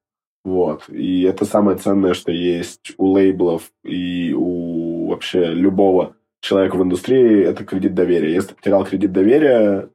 [0.44, 0.90] Вот.
[0.90, 7.42] И это самое ценное, что есть у лейблов и у вообще любого человека в индустрии,
[7.42, 8.35] это кредит доверия.
[8.35, 9.88] Если потерял кредит доверия,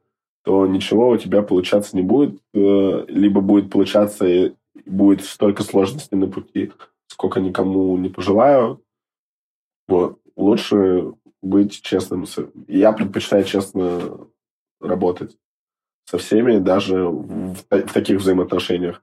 [0.44, 2.40] то ничего у тебя получаться не будет.
[2.54, 4.52] Э, либо будет получаться и
[4.84, 6.72] будет столько сложностей на пути,
[7.06, 8.82] сколько никому не пожелаю,
[9.90, 10.20] вот.
[10.36, 12.24] Лучше быть честным.
[12.68, 14.18] Я предпочитаю честно
[14.80, 15.36] работать
[16.04, 19.02] со всеми, даже в, в таких взаимоотношениях.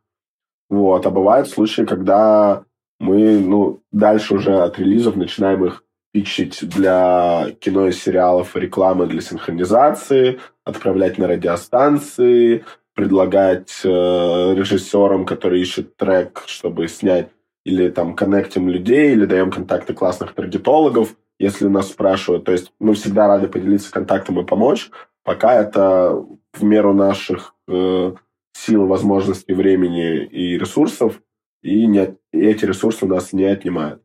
[0.70, 1.06] Вот.
[1.06, 2.64] А бывают случаи, когда
[3.00, 5.84] мы ну, дальше уже от релизов начинаем их
[6.18, 15.62] питчить для кино и сериалов, рекламы для синхронизации, отправлять на радиостанции, предлагать э, режиссерам, которые
[15.62, 17.30] ищут трек, чтобы снять
[17.66, 22.46] или там коннектим людей, или даем контакты классных таргетологов, если нас спрашивают.
[22.46, 24.90] То есть мы всегда рады поделиться контактом и помочь,
[25.24, 28.14] пока это в меру наших э,
[28.54, 31.22] сил, возможностей, времени и ресурсов,
[31.62, 34.02] и, не, и эти ресурсы у нас не отнимают.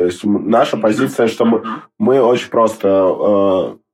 [0.00, 1.62] То есть наша позиция, что мы,
[1.98, 2.88] мы очень просто,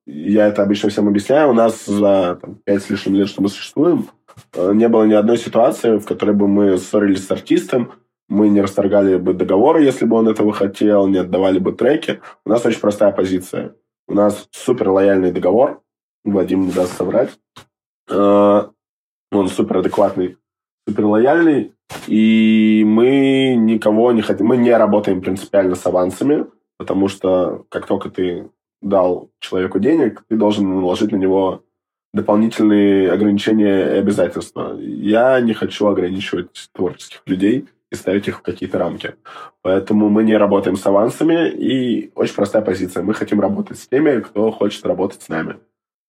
[0.07, 3.43] э, я это обычно всем объясняю, у нас за там, 5 с лишним лет, что
[3.43, 4.07] мы существуем,
[4.55, 7.91] э, не было ни одной ситуации, в которой бы мы ссорились с артистом,
[8.29, 12.21] мы не расторгали бы договоры, если бы он этого хотел, не отдавали бы треки.
[12.45, 13.75] У нас очень простая позиция.
[14.07, 15.83] У нас супер лояльный договор.
[16.25, 17.31] Вадим не даст соврать.
[18.09, 18.71] А,
[19.33, 20.37] он супер адекватный,
[20.87, 21.73] супер лояльный.
[22.07, 24.47] И мы никого не хотим...
[24.47, 26.47] Мы не работаем принципиально с авансами,
[26.79, 28.49] потому что как только ты
[28.83, 31.63] дал человеку денег, ты должен наложить на него
[32.13, 34.77] дополнительные ограничения и обязательства.
[34.79, 39.15] Я не хочу ограничивать творческих людей и ставить их в какие-то рамки.
[39.63, 43.03] Поэтому мы не работаем с авансами, и очень простая позиция.
[43.03, 45.57] Мы хотим работать с теми, кто хочет работать с нами.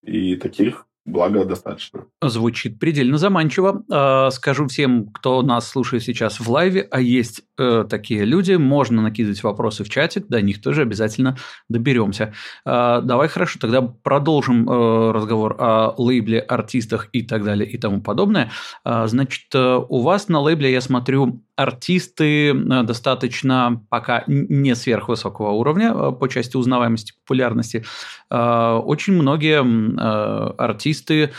[0.03, 2.05] И таких благо достаточно.
[2.22, 3.84] Звучит предельно заманчиво.
[3.89, 9.01] А, скажу всем, кто нас слушает сейчас в лайве, а есть э, такие люди, можно
[9.01, 11.38] накидывать вопросы в чатик, до них тоже обязательно
[11.70, 12.34] доберемся.
[12.66, 18.01] А, давай хорошо, тогда продолжим э, разговор о лейбле, артистах и так далее и тому
[18.01, 18.51] подобное.
[18.84, 26.12] А, значит, э, у вас на лейбле, я смотрю, артисты достаточно пока не сверхвысокого уровня
[26.12, 27.84] по части узнаваемости, популярности.
[28.30, 29.62] Очень многие
[30.55, 31.32] артисты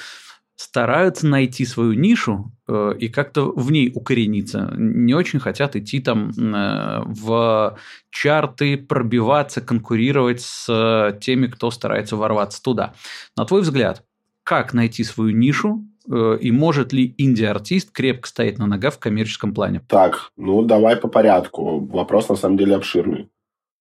[0.59, 4.75] стараются найти свою нишу э, и как-то в ней укорениться.
[4.77, 7.79] Не очень хотят идти там э, в
[8.11, 12.93] чарты, пробиваться, конкурировать с теми, кто старается ворваться туда.
[13.37, 14.03] На твой взгляд,
[14.43, 19.55] как найти свою нишу э, и может ли инди-артист крепко стоять на ногах в коммерческом
[19.55, 19.83] плане?
[19.89, 21.81] Так, ну давай по порядку.
[21.81, 23.29] Вопрос на самом деле обширный.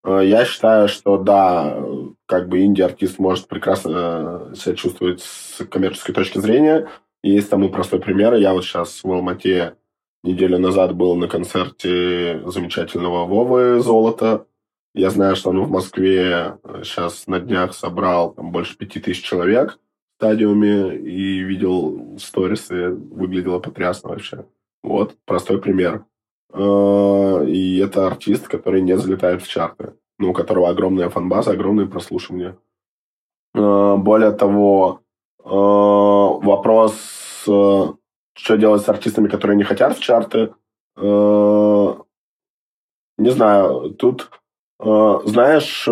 [0.03, 1.77] Э, я считаю, что да,
[2.25, 6.89] как бы инди-артист может прекрасно э, себя чувствовать с коммерческой точки зрения.
[7.23, 8.33] Есть тому простой пример.
[8.35, 9.75] Я вот сейчас в Алмате
[10.23, 14.45] неделю назад был на концерте замечательного Вовы Золота.
[14.93, 19.79] Я знаю, что он в Москве сейчас на днях собрал там, больше пяти тысяч человек
[20.17, 22.89] стадиуме и видел сторисы.
[22.89, 24.45] Выглядело потрясно вообще.
[24.83, 26.05] Вот, простой пример.
[26.53, 31.87] Э, и это артист, который не залетает в чарты, ну, у которого огромная фанбаза, огромные
[31.87, 32.57] прослушивания.
[33.53, 35.01] Э, более того,
[35.39, 36.95] э, вопрос,
[37.43, 40.53] что делать с артистами, которые не хотят в чарты,
[40.97, 41.95] не
[43.31, 44.29] знаю, тут,
[44.79, 45.87] знаешь,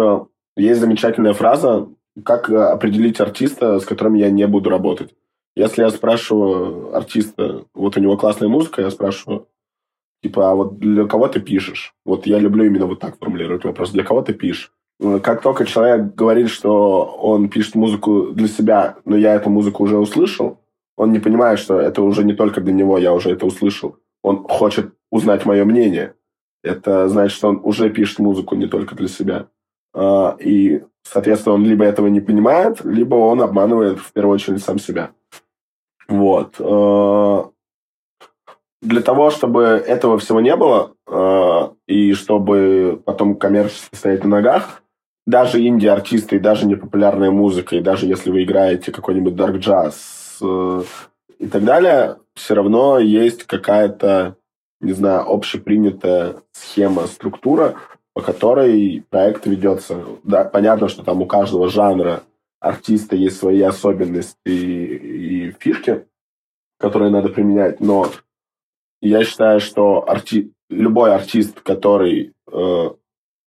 [0.57, 1.87] есть замечательная фраза,
[2.23, 5.13] как определить артиста, с которым я не буду работать.
[5.55, 9.47] Если я спрашиваю артиста, вот у него классная музыка, я спрашиваю,
[10.25, 11.93] Типа, а вот для кого ты пишешь?
[12.03, 13.91] Вот я люблю именно вот так формулировать вопрос.
[13.91, 14.71] Для кого ты пишешь?
[14.99, 19.83] Э, как только человек говорит, что он пишет музыку для себя, но я эту музыку
[19.83, 20.61] уже услышал,
[20.97, 23.97] он не понимает, что это уже не только для него, я уже это услышал.
[24.23, 26.15] Он хочет узнать мое мнение.
[26.63, 29.47] Это значит, что он уже пишет музыку не только для себя.
[29.93, 34.79] А, и, соответственно, он либо этого не понимает, либо он обманывает в первую очередь сам
[34.79, 35.11] себя.
[36.07, 36.55] Вот.
[36.59, 37.43] Э,
[38.81, 44.83] для того, чтобы этого всего не было, э, и чтобы потом коммерчески стоять на ногах,
[45.25, 50.83] даже инди-артисты, и даже непопулярная музыка, и даже если вы играете какой-нибудь dark джаз э,
[51.39, 54.35] и так далее, все равно есть какая-то,
[54.81, 57.75] не знаю, общепринятая схема, структура,
[58.15, 60.03] по которой проект ведется.
[60.23, 62.23] Да, понятно, что там у каждого жанра
[62.61, 66.07] артиста есть свои особенности и, и фишки,
[66.79, 68.07] которые надо применять, но
[69.01, 70.51] я считаю, что арти...
[70.69, 72.89] любой артист, который э,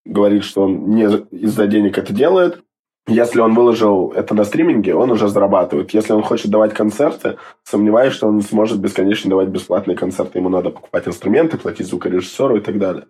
[0.05, 2.63] говорит, что он не из-за денег это делает,
[3.07, 5.95] если он выложил это на стриминге, он уже зарабатывает.
[5.95, 10.39] Если он хочет давать концерты, сомневаюсь, что он сможет бесконечно давать бесплатные концерты.
[10.39, 13.07] Ему надо покупать инструменты, платить звукорежиссеру и так далее.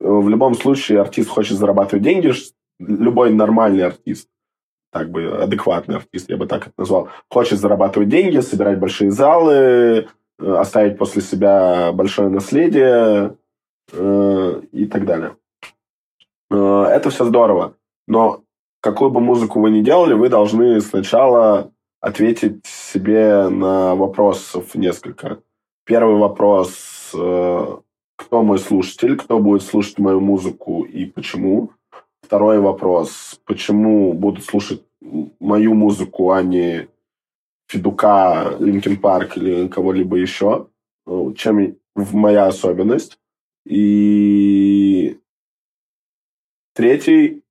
[0.00, 2.32] В любом случае, артист хочет зарабатывать деньги.
[2.78, 4.28] Любой нормальный артист,
[4.92, 10.08] так бы адекватный артист, я бы так это назвал, хочет зарабатывать деньги, собирать большие залы,
[10.38, 13.36] Э, оставить после себя большое наследие
[13.92, 15.36] э, и так далее.
[16.50, 17.74] Э, это все здорово,
[18.06, 18.42] но
[18.80, 25.38] какую бы музыку вы ни делали, вы должны сначала ответить себе на вопросов несколько.
[25.84, 27.12] Первый вопрос,
[28.16, 31.70] кто мой слушатель, кто будет слушать мою музыку и почему.
[32.22, 36.88] Второй вопрос, почему будут слушать мою музыку, а не
[37.68, 40.68] Федука, Линкен Парк или кого-либо еще,
[41.06, 43.18] ну, чем моя особенность.
[43.64, 45.18] И
[46.74, 47.42] третий,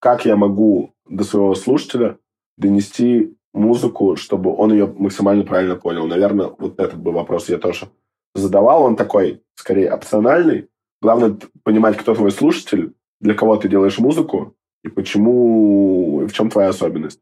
[0.00, 2.18] как я могу до своего слушателя
[2.56, 6.06] донести музыку, чтобы он ее максимально правильно понял.
[6.06, 7.88] Наверное, вот этот бы вопрос я тоже
[8.34, 8.84] задавал.
[8.84, 10.68] Он такой, скорее, опциональный.
[11.02, 14.54] Главное понимать, кто твой слушатель, для кого ты делаешь музыку
[14.84, 17.20] и почему, в чем твоя особенность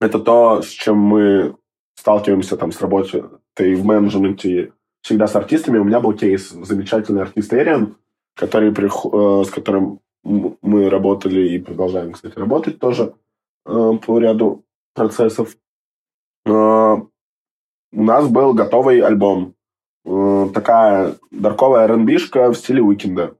[0.00, 1.56] это то, с чем мы
[1.96, 3.24] сталкиваемся там с работой
[3.56, 4.72] в менеджменте
[5.02, 5.78] всегда с артистами.
[5.78, 7.96] У меня был кейс замечательный артист Эриан,
[8.34, 13.14] который, э, с которым мы работали и продолжаем, кстати, работать тоже
[13.66, 15.56] э, по ряду процессов.
[16.46, 19.54] Э, у нас был готовый альбом.
[20.54, 23.34] Такая дарковая rb в стиле Уикенда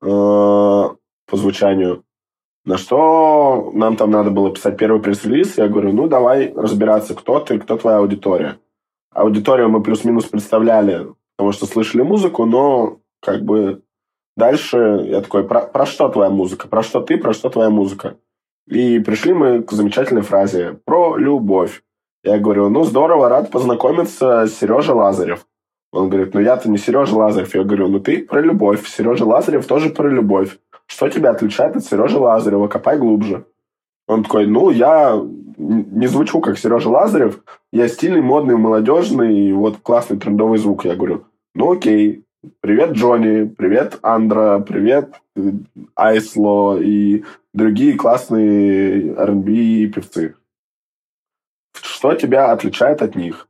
[0.00, 0.96] по
[1.32, 2.04] звучанию.
[2.66, 5.56] На что нам там надо было писать первый пресс-релиз.
[5.56, 8.58] Я говорю, ну, давай разбираться, кто ты, кто твоя аудитория.
[9.12, 11.06] Аудиторию мы плюс-минус представляли,
[11.36, 13.82] потому что слышали музыку, но как бы
[14.36, 16.68] дальше я такой, про, про что твоя музыка?
[16.68, 18.18] Про что ты, про что твоя музыка?
[18.66, 21.82] И пришли мы к замечательной фразе про любовь.
[22.22, 25.46] Я говорю, ну, здорово, рад познакомиться с Сережей Лазарев.
[25.92, 27.54] Он говорит, ну, я-то не Сережа Лазарев.
[27.54, 28.86] Я говорю, ну, ты про любовь.
[28.88, 30.58] Сережа Лазарев тоже про любовь.
[30.86, 32.68] Что тебя отличает от Сережи Лазарева?
[32.68, 33.44] Копай глубже.
[34.06, 35.20] Он такой, ну, я
[35.60, 40.84] не звучу как Сережа Лазарев, я стильный, модный, молодежный, и вот классный трендовый звук.
[40.84, 41.24] Я говорю,
[41.54, 42.24] ну окей,
[42.60, 45.20] привет, Джонни, привет, Андра, привет,
[45.94, 50.34] Айсло и другие классные R&B певцы.
[51.74, 53.46] что тебя отличает от них?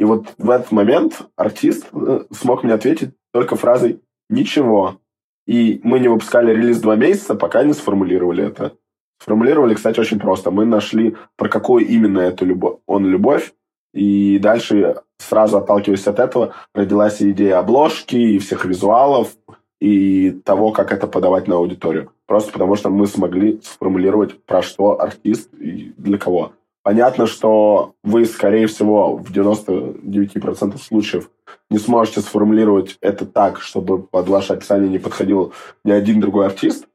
[0.00, 4.98] И вот в этот момент артист э, смог мне ответить только фразой «ничего».
[5.46, 8.72] И мы не выпускали релиз два месяца, пока не сформулировали это.
[9.20, 10.50] Сформулировали, кстати, очень просто.
[10.50, 13.52] Мы нашли, про какую именно эту любовь, он любовь,
[13.92, 19.36] и дальше, сразу отталкиваясь от этого, родилась идея обложки и всех визуалов,
[19.82, 22.10] и того, как это подавать на аудиторию.
[22.26, 26.52] Просто потому, что мы смогли сформулировать, про что артист и для кого.
[26.82, 31.30] Понятно, что вы, скорее всего, в 99% случаев
[31.68, 35.52] не сможете сформулировать это так, чтобы под ваше описание не подходил
[35.84, 36.86] ни один другой артист,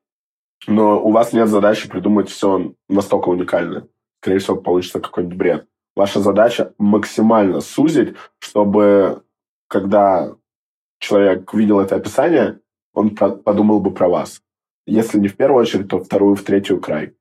[0.68, 3.88] но у вас нет задачи придумать все настолько уникальное.
[4.22, 5.68] Скорее всего, получится какой-нибудь бред.
[5.96, 9.24] Ваша задача максимально сузить, чтобы
[9.68, 10.36] когда
[11.00, 12.60] человек видел это описание,
[12.94, 14.42] он подумал бы про вас.
[14.88, 17.14] Если не в первую очередь, то вторую, в третью край.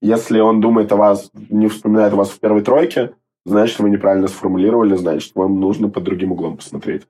[0.00, 4.28] Если он думает о вас, не вспоминает о вас в первой тройке, значит, вы неправильно
[4.28, 7.06] сформулировали, значит, вам нужно под другим углом посмотреть.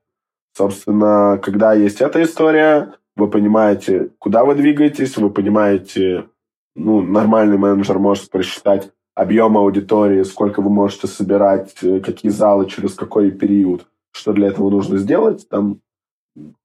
[0.56, 6.26] Собственно, когда есть эта история, вы понимаете, куда вы двигаетесь, вы понимаете,
[6.74, 12.94] ну, нормальный менеджер может просчитать объем аудитории, сколько вы можете собирать, э, какие залы, через
[12.94, 15.80] какой период, что для этого нужно сделать, там,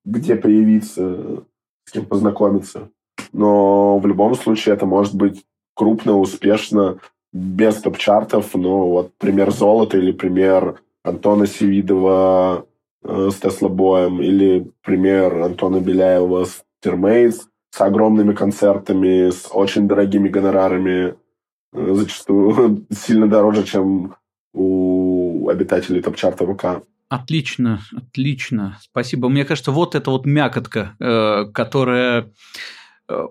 [0.05, 1.43] где появиться,
[1.85, 2.89] с кем познакомиться.
[3.31, 5.43] Но в любом случае это может быть
[5.73, 6.99] крупно, успешно,
[7.31, 8.53] без топ-чартов.
[8.55, 12.65] Но вот пример золота или пример Антона Севидова
[13.03, 19.87] э, с Тесла Боем или пример Антона Беляева с Термейс с огромными концертами, с очень
[19.87, 21.15] дорогими гонорарами,
[21.73, 24.15] э, зачастую сильно дороже, чем
[24.53, 26.85] у обитателей топ-чарта ВК.
[27.09, 28.77] Отлично, отлично.
[28.81, 29.27] Спасибо.
[29.27, 32.31] Мне кажется, вот это вот мякотка, э, которая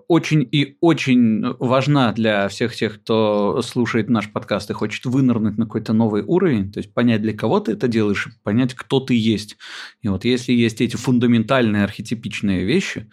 [0.07, 5.65] очень и очень важна для всех тех, кто слушает наш подкаст и хочет вынырнуть на
[5.65, 9.57] какой-то новый уровень, то есть понять, для кого ты это делаешь, понять, кто ты есть.
[10.01, 13.09] И вот если есть эти фундаментальные архетипичные вещи,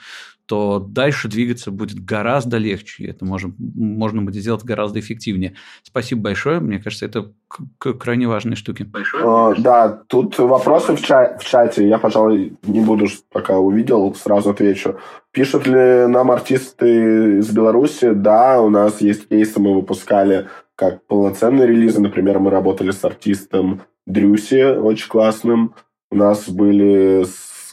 [0.50, 3.04] то дальше двигаться будет гораздо легче.
[3.04, 5.54] И это можно, можно будет сделать гораздо эффективнее.
[5.84, 6.58] Спасибо большое.
[6.58, 7.30] Мне кажется, это
[7.78, 8.82] крайне важные штуки.
[8.82, 9.24] Большое.
[9.24, 11.86] О, да, тут вопросы в, ча- в чате.
[11.86, 14.96] Я, пожалуй, не буду, пока увидел, сразу отвечу.
[15.30, 18.10] Пишут ли нам артисты из Беларуси?
[18.10, 22.00] Да, у нас есть кейсы, мы выпускали как полноценные релизы.
[22.00, 25.76] Например, мы работали с артистом Дрюси, очень классным.
[26.10, 27.24] У нас были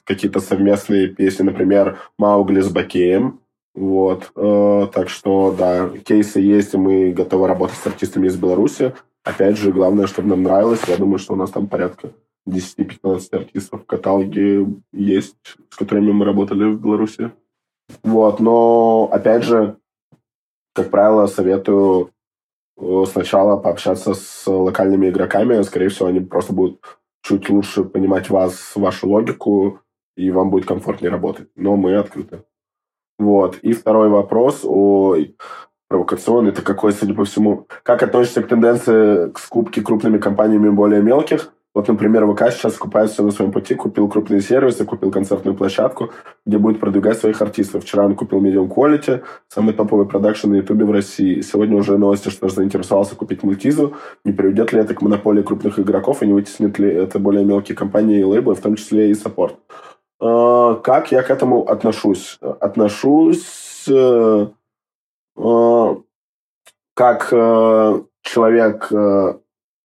[0.07, 3.41] какие-то совместные песни, например, Маугли с Бакеем.
[3.75, 4.31] Вот.
[4.35, 8.95] Э, так что, да, кейсы есть, и мы готовы работать с артистами из Беларуси.
[9.23, 10.81] Опять же, главное, чтобы нам нравилось.
[10.87, 12.13] Я думаю, что у нас там порядка
[12.47, 15.35] 10-15 артистов в каталоге есть,
[15.69, 17.31] с которыми мы работали в Беларуси.
[18.03, 19.77] Вот, но, опять же,
[20.73, 22.11] как правило, советую
[22.77, 25.61] э, сначала пообщаться с локальными игроками.
[25.63, 26.79] Скорее всего, они просто будут
[27.21, 29.81] чуть лучше понимать вас, вашу логику,
[30.17, 31.47] и вам будет комфортнее работать.
[31.55, 32.43] Но мы открыты.
[33.19, 33.57] Вот.
[33.61, 35.35] И второй вопрос, ой,
[35.87, 41.01] провокационный, это какой, судя по всему, как относится к тенденции к скупке крупными компаниями более
[41.01, 41.53] мелких?
[41.77, 46.09] Вот, например, ВК сейчас скупает все на своем пути, купил крупные сервисы, купил концертную площадку,
[46.43, 47.83] где будет продвигать своих артистов.
[47.83, 51.41] Вчера он купил Medium Quality, самый топовый продакшн на Ютубе в России.
[51.41, 53.93] Сегодня уже новости, что заинтересовался купить Мультизу.
[54.25, 57.75] Не приведет ли это к монополии крупных игроков и не вытеснит ли это более мелкие
[57.75, 59.59] компании и лейблы, в том числе и саппорт?
[60.19, 62.37] А, как я к этому отношусь?
[62.41, 64.47] Отношусь э,
[65.37, 65.95] э,
[66.93, 68.91] как э, человек,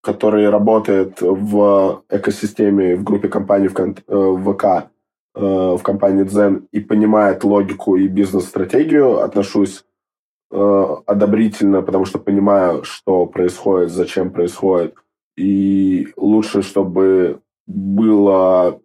[0.02, 4.88] который работает в экосистеме, в группе компаний в ВК,
[5.34, 9.84] в компании Zen и понимает логику и бизнес-стратегию, отношусь
[10.50, 14.96] одобрительно, потому что понимаю, что происходит, зачем происходит.
[15.36, 18.80] И лучше, чтобы было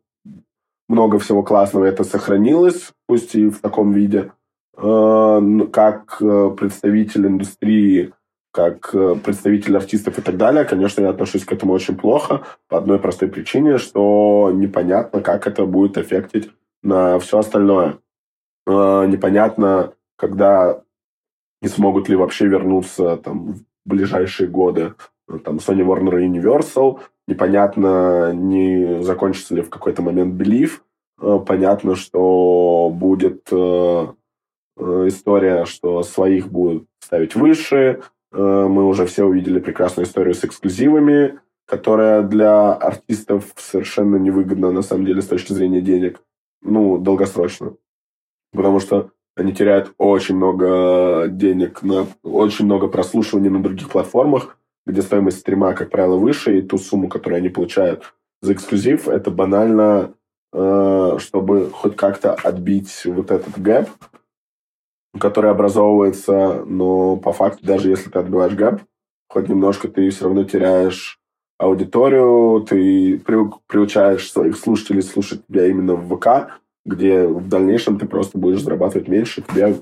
[0.88, 4.32] много всего классного это сохранилось, пусть и в таком виде.
[4.78, 8.14] Э, как э, представитель индустрии,
[8.52, 12.78] как э, представитель артистов и так далее, конечно, я отношусь к этому очень плохо по
[12.78, 16.52] одной простой причине, что непонятно, как это будет эффектить
[16.84, 17.98] на все остальное.
[18.68, 20.84] Непонятно, когда
[21.62, 24.94] не смогут ли вообще вернуться там, в ближайшие годы
[25.44, 30.80] там Sony Warner Universal, непонятно, не закончится ли в какой-то момент Belief,
[31.22, 34.08] э, понятно, что будет э,
[34.78, 41.40] э, история, что своих будут ставить выше, мы уже все увидели прекрасную историю с эксклюзивами,
[41.66, 46.22] которая для артистов совершенно невыгодна, на самом деле, с точки зрения денег,
[46.62, 47.78] ну, долгосрочно.
[48.52, 54.58] Потому что они теряют очень много денег, на, очень много прослушиваний на других платформах,
[54.88, 59.30] где стоимость стрима, как правило, выше, и ту сумму, которую они получают за эксклюзив, это
[59.32, 60.14] банально,
[60.54, 63.90] э, чтобы хоть как-то отбить вот этот gap,
[65.20, 68.82] который образовывается, но по факту, даже если ты отбиваешь gap,
[69.30, 71.20] хоть немножко ты все равно теряешь
[71.60, 78.38] аудиторию, ты приучаешь своих слушателей слушать тебя именно в ВК, где в дальнейшем ты просто
[78.38, 79.76] будешь зарабатывать меньше, тебе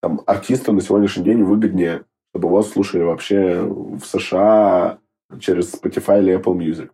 [0.00, 4.98] там, артисту на сегодняшний день выгоднее, чтобы его слушали вообще в США
[5.38, 6.90] через Spotify или Apple Music.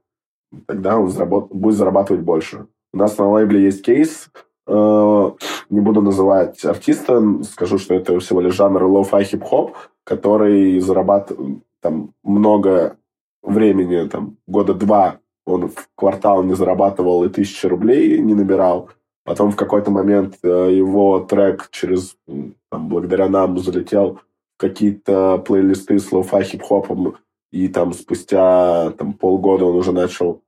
[0.67, 1.49] Тогда он заработ...
[1.51, 2.67] будет зарабатывать больше.
[2.93, 4.31] У нас на лейбле есть кейс,
[4.67, 5.31] э,
[5.71, 12.13] не буду называть артиста, скажу, что это всего лишь жанр lo-fi хип-хоп, который зарабатывает там
[12.25, 12.97] много
[13.43, 18.91] времени, там, года два он в квартал не зарабатывал и тысячи рублей не набирал,
[19.29, 24.21] Потом в какой-то момент э, его трек через, там, благодаря нам залетел
[24.59, 27.17] какие-то плейлисты с lo-fi хип-хопом,
[27.51, 30.43] и там спустя там, полгода он уже начал...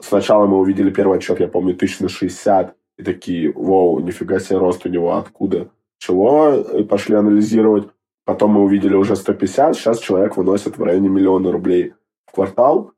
[0.00, 4.58] Сначала мы увидели первый отчет, я помню, тысяч на 60, и такие, вау, нифига себе
[4.58, 5.68] рост у него, откуда?
[5.98, 6.54] Чего?
[6.54, 7.88] И пошли анализировать.
[8.24, 11.94] Потом мы увидели уже 150, сейчас человек выносит в районе миллиона рублей
[12.26, 12.92] в квартал.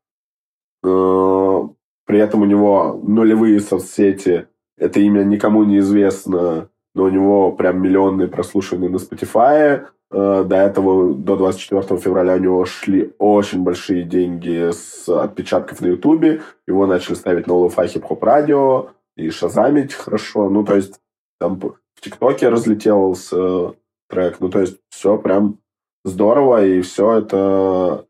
[0.85, 1.61] Э,
[2.07, 4.47] при этом у него нулевые соцсети,
[4.79, 9.87] это имя никому не известно, но у него прям миллионные прослушивания на Spotify.
[10.11, 15.88] Э, до этого, до 24 февраля у него шли очень большие деньги с отпечатков на
[15.88, 16.42] Ютубе.
[16.66, 20.48] Его начали ставить на Луфа хип-хоп радио и шазамить хорошо.
[20.48, 21.00] Ну, то есть
[21.38, 23.72] там в ТикТоке разлетелся э,
[24.09, 24.40] трек.
[24.40, 25.59] Ну, то есть все прям
[26.04, 28.06] здорово, и все это...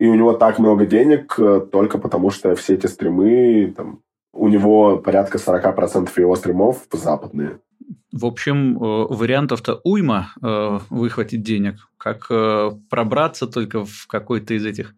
[0.00, 4.00] И у него так много денег э, только потому, что все эти стримы, там,
[4.38, 7.58] у него порядка 40% его стримов западные.
[8.10, 11.88] В общем, э, вариантов-то уйма э, выхватить денег.
[11.98, 14.94] Как э, пробраться только в какой-то из этих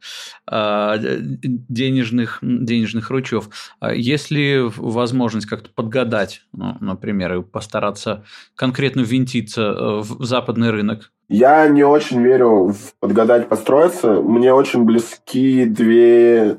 [1.69, 3.49] денежных, денежных ручьев.
[3.81, 8.25] А есть ли возможность как-то подгадать, ну, например, и постараться
[8.55, 11.11] конкретно винтиться в западный рынок?
[11.29, 14.21] Я не очень верю в подгадать, построиться.
[14.21, 16.59] Мне очень близки две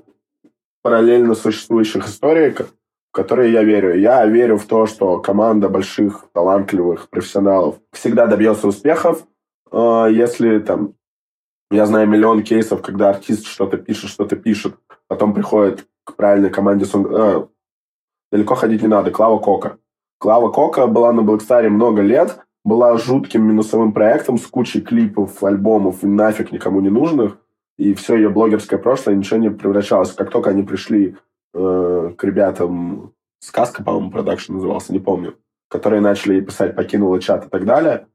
[0.82, 2.72] параллельно существующих историй, в
[3.12, 3.98] которые я верю.
[3.98, 9.26] Я верю в то, что команда больших, талантливых профессионалов всегда добьется успехов,
[9.72, 10.96] э, если там
[11.72, 14.76] я знаю миллион кейсов, когда артист что-то пишет, что-то пишет,
[15.08, 17.10] потом приходит к правильной команде сонг...
[17.12, 17.48] э,
[18.32, 19.12] далеко ходить не надо.
[19.12, 19.78] Клава Кока.
[20.20, 26.04] Клава Кока была на Блэкстаре много лет, была жутким минусовым проектом с кучей клипов, альбомов,
[26.04, 27.38] нафиг никому не нужных
[27.82, 30.12] и все ее блогерское прошлое ничего не превращалось.
[30.12, 31.16] Как только они пришли
[31.56, 37.50] э, к ребятам, сказка, по-моему, продакшн назывался, не помню, которые начали писать «покинула чат» и
[37.50, 38.06] так далее,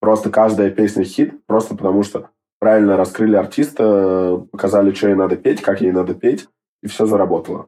[0.00, 5.60] просто каждая песня хит, просто потому что правильно раскрыли артиста, показали, что ей надо петь,
[5.60, 6.46] как ей надо петь,
[6.84, 7.66] и все заработало.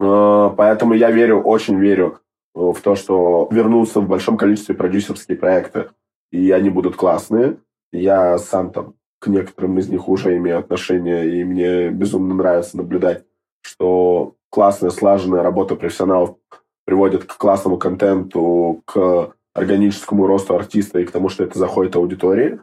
[0.00, 2.20] Э, поэтому я верю, очень верю
[2.54, 5.88] в то, что вернутся в большом количестве продюсерские проекты,
[6.30, 7.56] и они будут классные.
[7.90, 13.24] Я сам там к некоторым из них уже имею отношение, и мне безумно нравится наблюдать,
[13.62, 16.36] что классная, слаженная работа профессионалов
[16.84, 22.60] приводит к классному контенту, к органическому росту артиста и к тому, что это заходит аудитории.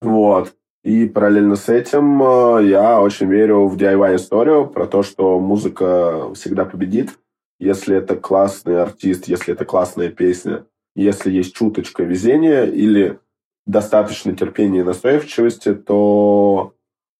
[0.00, 0.54] Вот.
[0.84, 6.64] И параллельно с этим э, я очень верю в DIY-историю про то, что музыка всегда
[6.64, 7.18] победит,
[7.58, 13.18] если это классный артист, если это классная песня, если есть чуточка везения или
[13.66, 16.74] достаточно терпения и настойчивости, то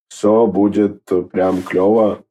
[0.09, 2.23] все будет прям клево.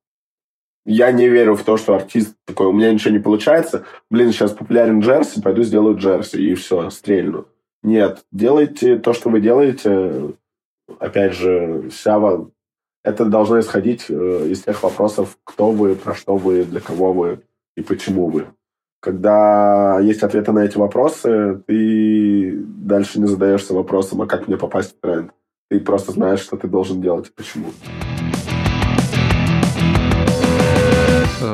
[0.85, 4.51] Я не верю в то, что артист такой, у меня ничего не получается, блин, сейчас
[4.51, 7.47] популярен джерси, пойду сделаю джерси, и все, стрельну.
[7.81, 10.33] Нет, делайте то, что вы делаете.
[10.99, 12.51] Опять же, вся вам...
[13.03, 17.41] Это должно исходить э, из тех вопросов, кто вы, про что вы, для кого вы
[17.77, 18.47] и почему вы.
[19.05, 24.97] Когда есть ответы на эти вопросы, ты дальше не задаешься вопросом, а как мне попасть
[24.97, 25.29] в тренд.
[25.69, 27.67] Ты просто знаешь, что ты должен делать и почему.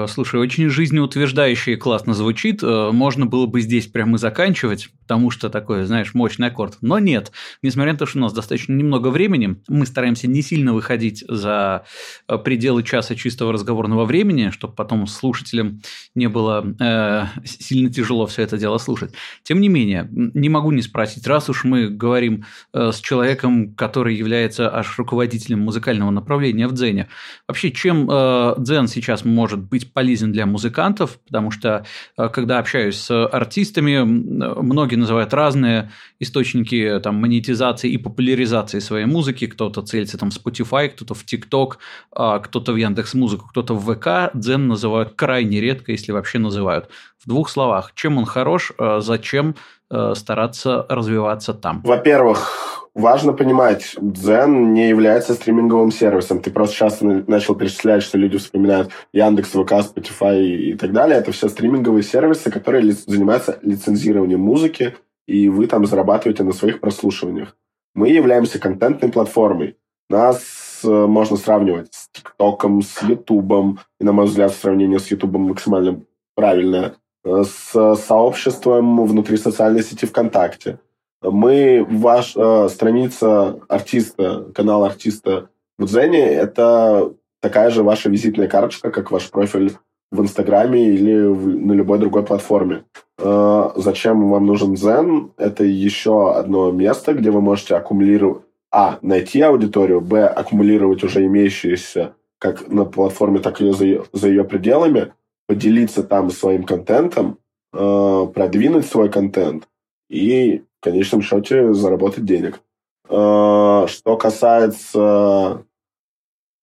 [0.08, 2.62] Слушай, очень жизнеутверждающе и классно звучит.
[2.62, 6.78] Э, можно было бы здесь прямо и заканчивать, потому что такой, знаешь, мощный аккорд.
[6.82, 7.32] Но нет.
[7.64, 11.86] Несмотря на то, что у нас достаточно немного времени, мы стараемся не сильно выходить за
[12.28, 15.82] э, пределы часа чистого разговорного времени, чтобы потом слушателям
[16.16, 19.14] не было э, сильно тяжело все это дело слушать.
[19.44, 24.16] Тем не менее, не могу не спросить, раз уж мы говорим э, с человеком, который
[24.16, 27.08] является аж руководителем музыкального направления в Дзене,
[27.48, 31.86] вообще чем э, Дзен сейчас может быть полезен для музыкантов, потому что,
[32.18, 39.48] э, когда общаюсь с артистами, многие называют разные источники там, монетизации и популяризации своей музыки.
[39.48, 41.78] Кто-то целится там в Spotify, кто-то в TikTok,
[42.12, 44.32] а кто-то в Яндекс Музыку, кто-то в ВК.
[44.36, 46.90] Дзен называют крайне редко, если вообще называют.
[47.18, 49.56] В двух словах, чем он хорош, э, зачем
[49.92, 51.82] э, стараться развиваться там?
[51.84, 56.42] Во-первых, важно понимать, Дзен не является стриминговым сервисом.
[56.42, 61.20] Ты просто сейчас начал перечислять, что люди вспоминают Яндекс, ВК, Spotify и так далее.
[61.20, 64.96] Это все стриминговые сервисы, которые занимаются лицензированием музыки,
[65.28, 67.56] и вы там зарабатываете на своих прослушиваниях.
[67.94, 69.78] Мы являемся контентной платформой.
[70.10, 73.80] Нас э, можно сравнивать с ТикТоком, с Ютубом.
[74.00, 76.02] И, на мой взгляд, сравнение с Ютубом максимально
[76.36, 76.96] правильное.
[77.24, 80.80] Э, с сообществом внутри социальной сети ВКонтакте.
[81.22, 88.90] Мы, ваш э, страница артиста, канал артиста в Дзене, это такая же ваша визитная карточка,
[88.90, 89.74] как ваш профиль
[90.12, 92.86] в Инстаграме или в, на любой другой платформе.
[93.20, 95.32] Э, зачем вам нужен Дзен?
[95.38, 98.42] Это еще одно место, где вы можете аккумулировать,
[98.72, 104.44] а, найти аудиторию, б, аккумулировать уже имеющиеся как на платформе, так и за за ее
[104.44, 105.14] пределами,
[105.48, 107.38] поделиться там своим контентом,
[107.74, 109.68] э, продвинуть свой контент
[110.10, 112.62] и в конечном счете заработать денег.
[113.10, 115.66] Э, что касается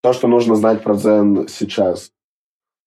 [0.03, 2.13] то, что нужно знать про Zen сейчас,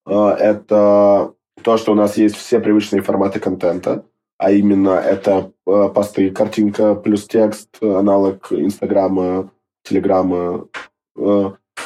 [0.06, 4.04] э, это то, что у нас есть все привычные форматы контента,
[4.38, 9.50] а именно это посты, картинка плюс текст, аналог Инстаграма,
[9.84, 10.66] Телеграма.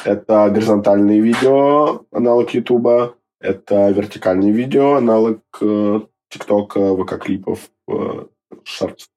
[0.05, 3.16] Это горизонтальные видео, аналог Ютуба.
[3.39, 8.25] Это вертикальные видео, аналог э, ТикТока, ВК-клипов, э,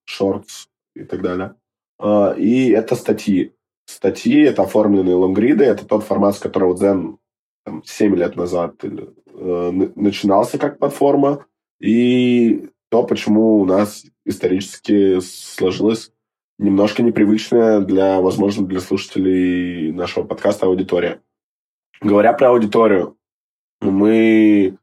[0.04, 1.54] шортс и так далее.
[1.98, 3.54] Э, и это статьи.
[3.86, 7.16] Статьи— это оформленные лонгриды, это тот формат, с которого Zen
[7.64, 11.46] там, 7 лет назад э, начинался как платформа,
[11.80, 16.12] и то, почему у нас исторически сложилась
[16.58, 21.22] немножко непривычная для, возможно, для слушателей нашего подкаста аудитория.
[22.02, 23.16] Говоря про аудиторию,
[23.80, 24.76] мы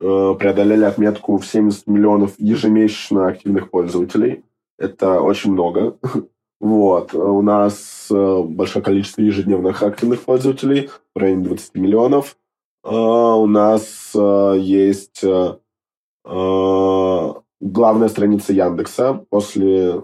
[0.00, 4.44] э, преодолели отметку в 70 миллионов ежемесячно активных пользователей.
[4.78, 5.96] Это очень много.
[6.62, 7.14] Вот.
[7.14, 12.36] У нас э, большое количество ежедневных активных пользователей, в районе 20 миллионов.
[12.84, 15.24] Э, у нас есть
[16.22, 19.24] главная страница Яндекса.
[19.30, 20.02] После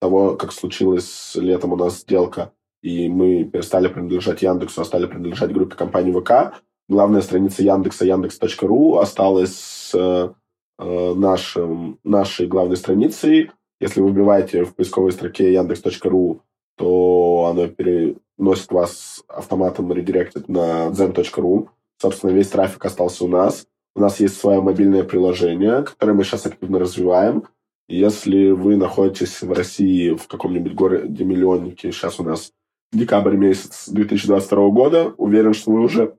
[0.00, 2.52] того, как случилось летом у нас сделка,
[2.82, 8.98] и мы перестали принадлежать Яндексу, а стали принадлежать группе компании ВК, главная страница Яндекса, яндекс.ру,
[8.98, 10.28] осталась э,
[10.78, 13.52] э, нашим, нашей главной страницей.
[13.80, 16.42] Если вы вбиваете в поисковой строке яндекс.ру,
[16.76, 21.68] то оно переносит вас автоматом редиректит на zen.ru.
[21.98, 23.66] Собственно, весь трафик остался у нас.
[23.94, 27.44] У нас есть свое мобильное приложение, которое мы сейчас активно развиваем.
[27.88, 32.52] Если вы находитесь в России в каком-нибудь городе-миллионнике, сейчас у нас
[32.92, 36.14] декабрь месяц 2022 года, уверен, что вы уже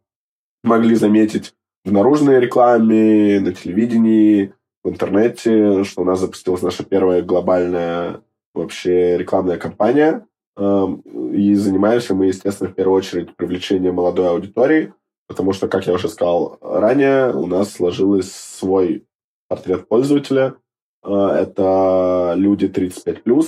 [0.64, 1.54] могли заметить
[1.84, 4.54] в наружной рекламе, на телевидении,
[4.84, 8.22] в интернете, что у нас запустилась наша первая глобальная
[8.54, 10.26] вообще рекламная кампания.
[10.58, 11.02] Эм,
[11.34, 14.94] и занимаемся мы, естественно, в первую очередь привлечением молодой аудитории,
[15.28, 19.06] потому что, как я уже сказал ранее, у нас сложился свой
[19.48, 20.56] портрет пользователя.
[21.04, 23.46] Э, это люди 35+,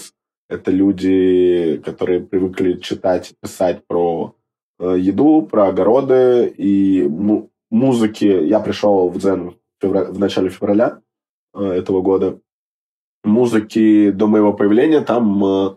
[0.49, 4.35] это люди, которые привыкли читать, писать про
[4.97, 8.25] еду, про огороды и му- музыки.
[8.25, 11.01] Я пришел в Дзен в, в начале февраля
[11.53, 12.39] э, этого года.
[13.23, 15.75] Музыки до моего появления там э,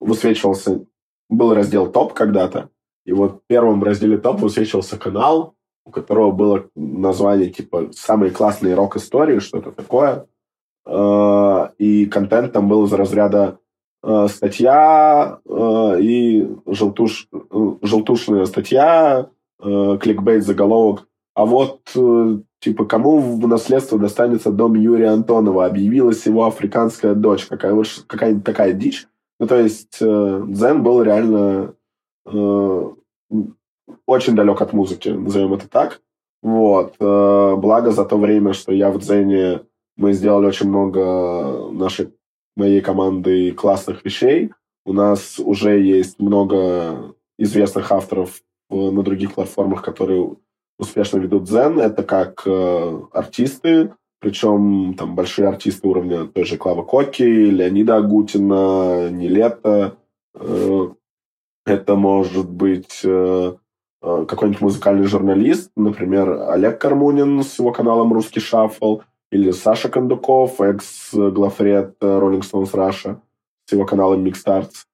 [0.00, 0.84] высвечивался,
[1.28, 2.70] был раздел топ когда-то,
[3.04, 8.74] и вот в первом разделе топ высвечивался канал, у которого было название типа «Самые классные
[8.74, 10.26] рок-истории», что-то такое.
[10.86, 13.69] Э, и контент там был из разряда Э,
[14.02, 17.28] статья э, и желтуш,
[17.82, 19.28] желтушная статья,
[19.62, 21.06] э, кликбейт заголовок.
[21.34, 21.80] А вот,
[22.60, 25.64] типа, кому в наследство достанется дом Юрия Антонова?
[25.66, 27.46] Объявилась его африканская дочь.
[27.46, 27.74] Какая,
[28.06, 29.06] какая-нибудь такая дичь.
[29.38, 31.74] Ну, то есть, Дзен был реально
[34.06, 36.02] очень далек от музыки, назовем это так.
[36.42, 36.96] Вот.
[36.98, 39.60] Благо за то время, что я в Дзене,
[39.96, 42.12] мы сделали очень много нашей
[42.60, 44.50] моей команды классных вещей.
[44.84, 50.36] У нас уже есть много известных авторов на других платформах, которые
[50.78, 51.80] успешно ведут Zen.
[51.80, 59.10] Это как э, артисты, причем там большие артисты уровня той же Клава Коки, Леонида Агутина,
[59.10, 59.96] Нилета.
[60.34, 60.88] Э,
[61.66, 63.54] это может быть э,
[64.02, 69.00] э, какой-нибудь музыкальный журналист, например, Олег Кармунин с его каналом «Русский шаффл»,
[69.30, 73.20] или Саша Кондуков, экс-главред Rolling Stones Russia
[73.66, 74.86] с его каналом Mixstarts,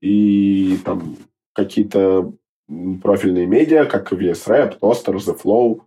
[0.00, 1.16] и там
[1.52, 2.32] какие-то
[3.02, 5.80] профильные медиа, как VS Rap, Toaster, The Flow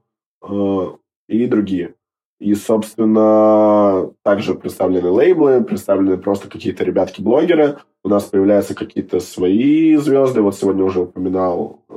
[0.43, 0.97] э,
[1.29, 1.95] и другие.
[2.39, 7.77] И, собственно, также представлены лейблы, представлены просто какие-то ребятки-блогеры.
[8.03, 10.41] У нас появляются какие-то свои звезды.
[10.41, 11.93] Вот сегодня уже упоминал, э,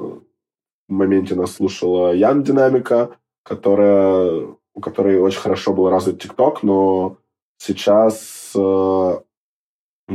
[0.88, 3.11] в моменте нас слушала Ян Динамика,
[3.42, 7.16] которая, у которой очень хорошо был развит ТикТок, но
[7.56, 9.14] сейчас э,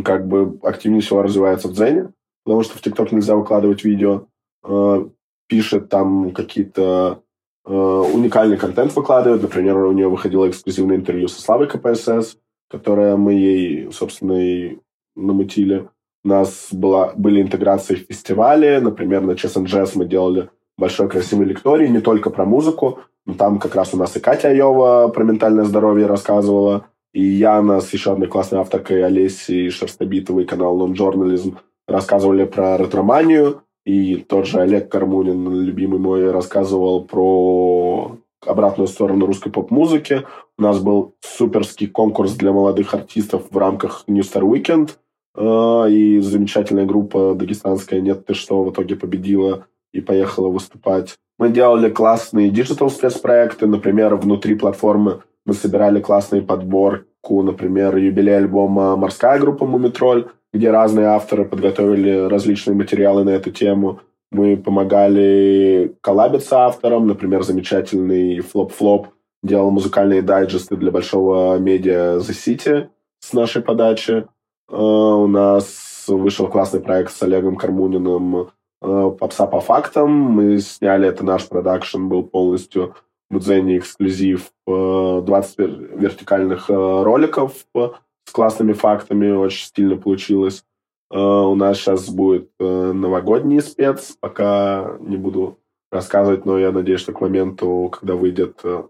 [0.03, 2.13] как бы активнее всего развивается в Дзене,
[2.45, 4.27] потому что в ТикТок нельзя выкладывать видео.
[4.63, 5.05] Э,
[5.47, 7.23] пишет там какие-то
[7.65, 9.41] э, уникальный контент выкладывает.
[9.41, 12.37] Например, у нее выходило эксклюзивное интервью со Славой КПСС,
[12.69, 14.77] которое мы ей, собственно, и
[15.15, 15.89] намутили.
[16.23, 18.79] У нас была, были интеграции в фестивале.
[18.79, 22.99] Например, на Chess and Jazz мы делали большой красивый лекторий не только про музыку,
[23.37, 27.91] там как раз у нас и Катя Айова про ментальное здоровье рассказывала, и Яна с
[27.93, 31.57] еще одной классной авторкой Олесей Шерстобитовой, канал Non Journalism,
[31.87, 33.63] рассказывали про ретроманию.
[33.85, 40.23] И тот же Олег Кармунин, любимый мой, рассказывал про обратную сторону русской поп-музыки.
[40.57, 44.91] У нас был суперский конкурс для молодых артистов в рамках New Star Weekend.
[45.35, 51.15] Э, и замечательная группа дагестанская «Нет, ты что» в итоге победила и поехала выступать.
[51.37, 58.95] Мы делали классные digital спецпроекты, например, внутри платформы мы собирали классные подборку, например, юбилей альбома
[58.95, 63.99] «Морская» группы Мумий Тролль, где разные авторы подготовили различные материалы на эту тему.
[64.31, 69.07] Мы помогали коллабиться авторам, например, замечательный Флоп-Флоп
[69.43, 72.87] делал музыкальные дайджесты для большого медиа The City
[73.19, 74.27] с нашей подачи.
[74.69, 78.51] Э, у нас вышел классный проект с Олегом Кармуниным
[78.81, 80.11] «Попса по фактам».
[80.11, 82.95] Мы сняли, это наш продакшн был полностью
[83.29, 85.63] в Дзене эксклюзив 20 э,
[85.95, 90.65] вертикальных роликов с классными фактами, очень стильно получилось.
[91.11, 95.59] Э, у нас сейчас будет э, новогодний спец, пока не буду
[95.91, 98.83] рассказывать, но я надеюсь, что к моменту, когда выйдет э,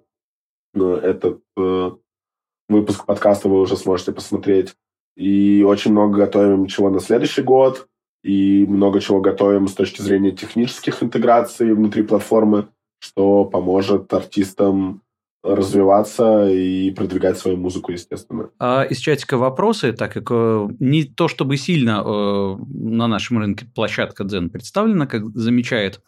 [0.73, 1.41] этот
[2.69, 4.75] выпуск подкаста, вы уже сможете посмотреть.
[5.17, 7.89] И очень много готовим чего на следующий год,
[8.23, 12.67] и много чего готовим с точки зрения технических интеграций внутри платформы,
[12.99, 15.01] что поможет артистам
[15.43, 18.49] развиваться и продвигать свою музыку, естественно.
[18.59, 23.65] А из чатика вопросы, так как э, не то чтобы сильно э, на нашем рынке
[23.65, 26.01] площадка Дзен представлена, как замечает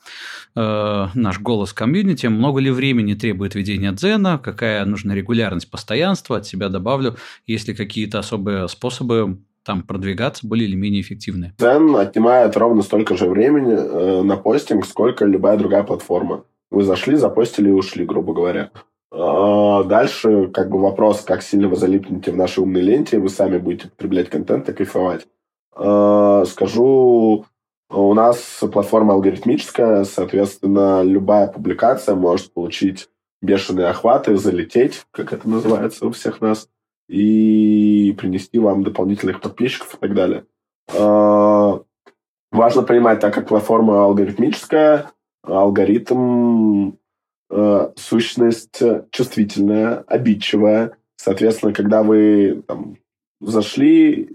[0.56, 6.46] э, наш голос комьюнити, много ли времени требует ведение Дзена, какая нужна регулярность, постоянства, от
[6.46, 7.16] себя добавлю,
[7.48, 11.54] есть ли какие-то особые способы там продвигаться более или менее эффективные.
[11.58, 16.46] Дзен отнимает ровно столько же времени э, на постинг, сколько любая другая платформа.
[16.72, 18.72] Вы зашли, запостили и ушли, грубо говоря.
[19.12, 23.60] А, дальше как бы вопрос, как сильно вы залипнете в нашей умной ленте, вы сами
[23.60, 25.28] будете потреблять контент и кайфовать.
[25.76, 27.46] А, скажу,
[27.92, 33.08] у нас платформа алгоритмическая, соответственно, любая публикация может получить
[33.44, 36.68] бешеные охваты, залететь, как это называется у всех нас,
[37.08, 40.46] и принести вам дополнительных подписчиков и так далее.
[40.96, 41.82] А,
[42.52, 45.12] важно понимать, так как платформа алгоритмическая,
[45.44, 46.94] алгоритм
[47.50, 48.82] э, сущность
[49.12, 50.98] чувствительная, обидчивая.
[51.16, 52.98] Соответственно, когда вы там,
[53.42, 54.30] зашли,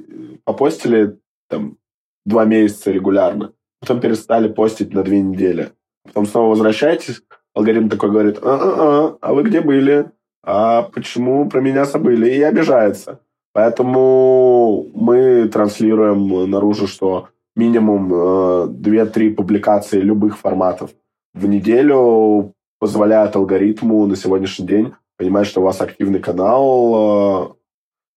[0.45, 1.79] попостили там,
[2.25, 5.73] два месяца регулярно, потом перестали постить на две недели,
[6.05, 7.23] потом снова возвращаетесь,
[7.55, 10.11] алгоритм такой говорит, а-а-а, а вы где были?
[10.51, 12.31] А почему про меня забыли?
[12.31, 13.21] И обижается.
[13.53, 20.93] Поэтому мы транслируем наружу, что минимум э, 2-3 публикации любых форматов
[21.35, 27.55] в неделю позволяет алгоритму на сегодняшний день понимать, что у вас активный канал,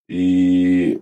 [0.08, 1.02] э, и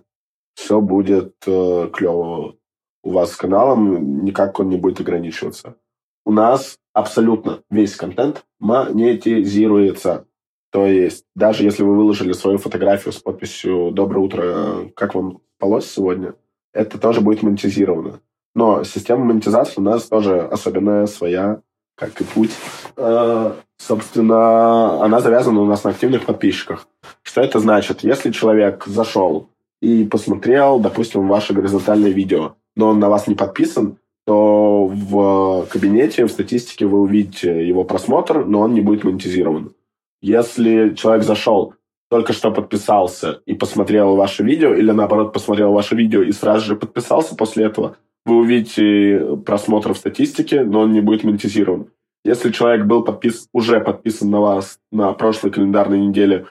[0.54, 2.56] все будет э, клево
[3.04, 5.76] у вас с каналом, никак он не будет ограничиваться.
[6.24, 10.26] У нас абсолютно весь контент монетизируется.
[10.70, 15.90] То есть, даже если вы выложили свою фотографию с подписью «Доброе утро, как вам спалось
[15.90, 16.34] сегодня?»,
[16.72, 18.20] это тоже будет монетизировано.
[18.54, 21.62] Но система монетизации у нас тоже особенная, своя
[21.96, 22.50] как и путь.
[22.96, 26.88] Э, собственно, она завязана у нас на активных подписчиках.
[27.22, 28.02] Что это значит?
[28.02, 29.50] Если человек зашел
[29.82, 36.24] и посмотрел, допустим, ваше горизонтальное видео, но он на вас не подписан, то в кабинете,
[36.24, 39.74] в статистике вы увидите его просмотр, но он не будет монетизирован.
[40.22, 41.74] Если человек зашел,
[42.10, 46.76] только что подписался и посмотрел ваше видео, или наоборот посмотрел ваше видео и сразу же
[46.76, 47.96] подписался после этого,
[48.26, 51.90] вы увидите просмотр в статистике, но он не будет монетизирован.
[52.24, 53.48] Если человек был подпис...
[53.52, 56.46] уже подписан на вас на прошлой календарной неделе,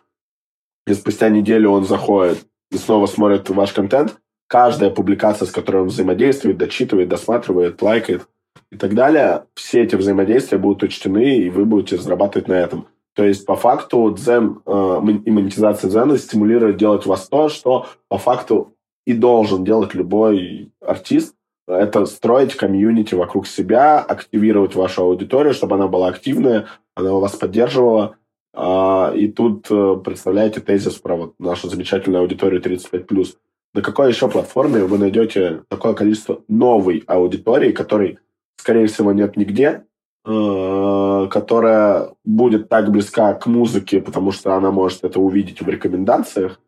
[0.88, 2.40] и спустя неделю он заходит
[2.72, 4.18] и снова смотрит ваш контент,
[4.48, 8.28] каждая публикация, с которой он взаимодействует, дочитывает, досматривает, лайкает
[8.72, 12.88] и так далее, все эти взаимодействия будут учтены, и вы будете зарабатывать на этом.
[13.16, 18.18] То есть, по факту, дзен э, и монетизация дзена стимулирует делать вас то, что по
[18.18, 21.36] факту и должен делать любой артист.
[21.68, 28.16] Это строить комьюнити вокруг себя, активировать вашу аудиторию, чтобы она была активная, она вас поддерживала.
[28.54, 33.36] А, и тут э, представляете тезис про вот нашу замечательную аудиторию 35+.
[33.74, 38.18] На какой еще платформе вы найдете такое количество новой аудитории, которой,
[38.58, 39.89] скорее всего, нет нигде, э,
[40.24, 46.60] которая будет так близка к музыке, потому что она может это увидеть в рекомендациях,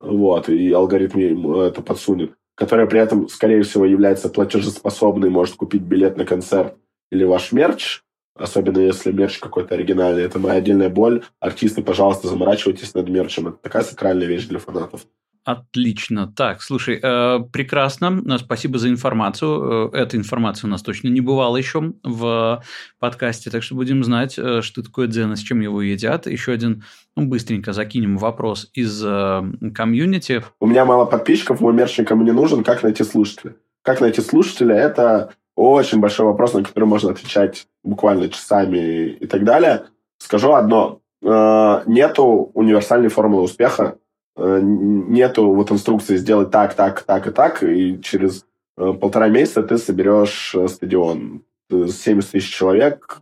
[0.00, 6.16] вот, и алгоритм это подсунет, которая при этом, скорее всего, является платежеспособной, может купить билет
[6.16, 6.76] на концерт
[7.10, 8.02] или ваш мерч,
[8.36, 10.22] особенно если мерч какой-то оригинальный.
[10.22, 11.24] Это моя отдельная боль.
[11.40, 13.48] Артисты, пожалуйста, заморачивайтесь над мерчем.
[13.48, 15.06] Это такая сакральная вещь для фанатов.
[15.44, 16.30] Отлично.
[16.36, 18.22] Так, слушай, э, прекрасно.
[18.26, 19.90] Э, спасибо за информацию.
[19.92, 22.62] Э, эта информация у нас точно не бывала еще в
[22.98, 26.26] подкасте, так что будем знать, э, что такое дзен с чем его едят.
[26.26, 26.84] Еще один,
[27.16, 29.42] ну, быстренько закинем вопрос из э,
[29.74, 30.44] комьюнити.
[30.60, 32.62] У меня мало подписчиков, мой мерч никому не нужен.
[32.62, 33.54] Как найти слушателя?
[33.82, 34.74] Как найти слушателя?
[34.74, 39.84] Это очень большой вопрос, на который можно отвечать буквально часами и так далее.
[40.18, 41.00] Скажу одно.
[41.22, 43.96] Э, нету универсальной формулы успеха
[44.36, 49.78] нету вот инструкции сделать так, так, так и так, и через э, полтора месяца ты
[49.78, 51.42] соберешь э, стадион.
[51.70, 53.20] 70 тысяч человек,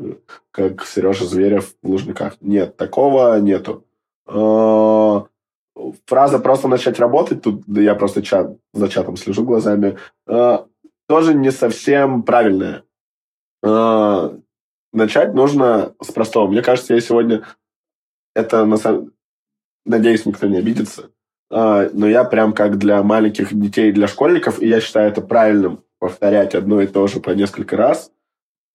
[0.52, 2.38] как Сережа Зверев в Лужниках.
[2.40, 3.84] Нет, такого нету.
[6.06, 12.22] Фраза «просто начать работать», тут я просто чат, за чатом слежу глазами, тоже не совсем
[12.22, 12.84] правильная.
[13.62, 16.48] Начать нужно с простого.
[16.48, 17.44] Мне кажется, я сегодня
[18.34, 19.12] это на самом
[19.84, 21.10] Надеюсь, никто не обидится.
[21.50, 25.82] А, но я прям как для маленьких детей, для школьников, и я считаю это правильным
[25.98, 28.12] повторять одно и то же по несколько раз.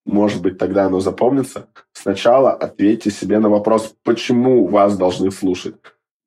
[0.04, 1.68] Может быть, тогда оно запомнится.
[1.92, 5.76] Сначала ответьте себе на вопрос, почему вас должны слушать.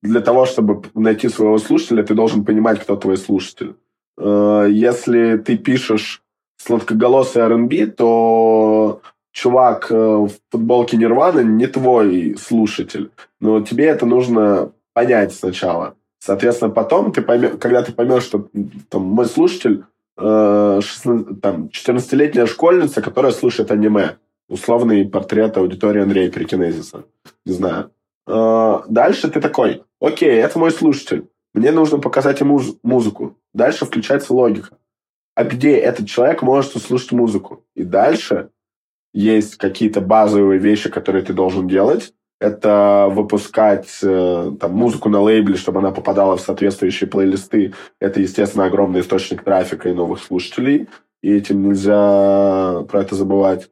[0.01, 3.75] Для того, чтобы найти своего слушателя, ты должен понимать, кто твой слушатель.
[4.17, 6.23] А, если ты пишешь
[6.57, 9.01] сладкоголосый R&B, то
[9.37, 13.11] чувак э, в футболке Нирваны не твой слушатель.
[13.39, 15.93] Но тебе это нужно понять сначала.
[16.17, 18.47] Соответственно, потом, ты поймешь, когда ты поймешь, что
[18.89, 19.83] там, мой слушатель
[20.17, 24.17] э, 16, там, 14-летняя школьница, которая слушает аниме.
[24.49, 27.03] Условный портрет аудитории Андрея Перекинезиса.
[27.45, 27.91] Не знаю.
[28.27, 31.27] Э, дальше ты такой, окей, это мой слушатель.
[31.53, 33.37] Мне нужно показать ему музыку.
[33.53, 34.77] Дальше включается логика.
[35.35, 37.63] А где этот человек может услышать музыку?
[37.75, 38.49] И дальше
[39.17, 45.55] есть какие-то базовые вещи, которые ты должен делать, это выпускать э, там, музыку на лейбле,
[45.55, 47.73] чтобы она попадала в соответствующие плейлисты.
[47.99, 50.87] Это, естественно, огромный источник трафика и новых слушателей.
[51.23, 53.71] И этим нельзя про это забывать.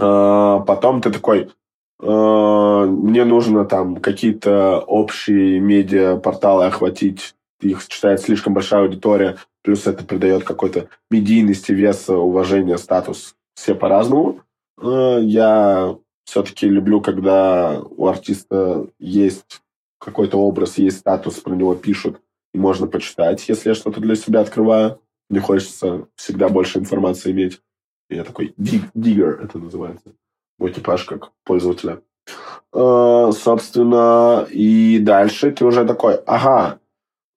[0.00, 1.52] А, потом ты такой,
[2.02, 7.36] а, мне нужно там какие-то общие медиа-порталы охватить.
[7.60, 9.36] Их читает слишком большая аудитория.
[9.62, 13.36] Плюс это придает какой-то медийности, веса, уважения, статус.
[13.54, 14.40] Все по-разному.
[14.78, 19.60] А, я все-таки люблю, когда у артиста есть
[19.98, 22.20] какой-то образ, есть статус, про него пишут,
[22.52, 25.00] и можно почитать, если я что-то для себя открываю.
[25.30, 27.60] Мне хочется всегда больше информации иметь.
[28.10, 30.12] Я такой диг, диггер, это называется.
[30.58, 32.02] Мой типаж как пользователя.
[32.72, 36.78] Э, собственно, и дальше ты уже такой, ага,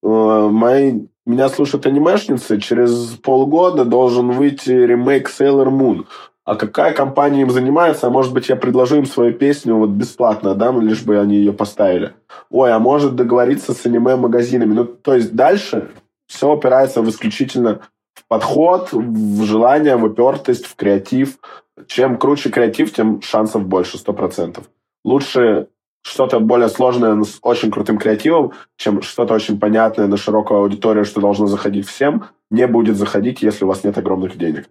[0.04, 6.06] э, мои, меня слушают анимешницы, через полгода должен выйти ремейк Sailor Moon
[6.48, 10.56] а какая компания им занимается, а может быть, я предложу им свою песню вот бесплатно,
[10.56, 12.14] да, лишь бы они ее поставили.
[12.50, 14.74] Ой, а может договориться с аниме-магазинами.
[14.74, 15.90] Ну, то есть дальше
[16.28, 17.82] все опирается в исключительно
[18.14, 21.38] в подход, в желание, в упертость, в креатив.
[21.86, 24.70] Чем круче креатив, тем шансов больше, сто процентов.
[25.04, 25.68] Лучше
[26.08, 31.22] что-то более сложное с очень крутым креативом, чем что-то очень понятное на широкую аудиторию, что
[31.22, 34.70] должно заходить всем, не будет заходить, если у вас нет огромных денег.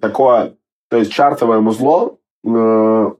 [0.00, 0.54] Такое
[0.88, 3.10] то есть чартовое музло, э,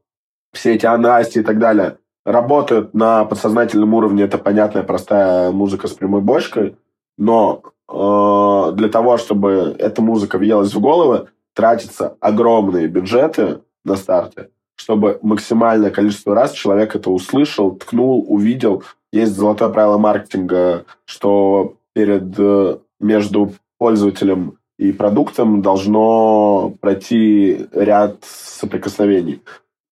[0.53, 4.25] все эти анасти и так далее, работают на подсознательном уровне.
[4.25, 6.77] Это понятная, простая музыка с прямой бочкой.
[7.19, 14.51] Но э, для того, чтобы эта музыка въелась в головы, тратятся огромные бюджеты на старте,
[14.79, 18.85] чтобы максимальное количество раз человек это услышал, ткнул, увидел.
[19.13, 29.43] Есть золотое правило маркетинга, что перед, э, между пользователем и продуктом должно пройти ряд соприкосновений.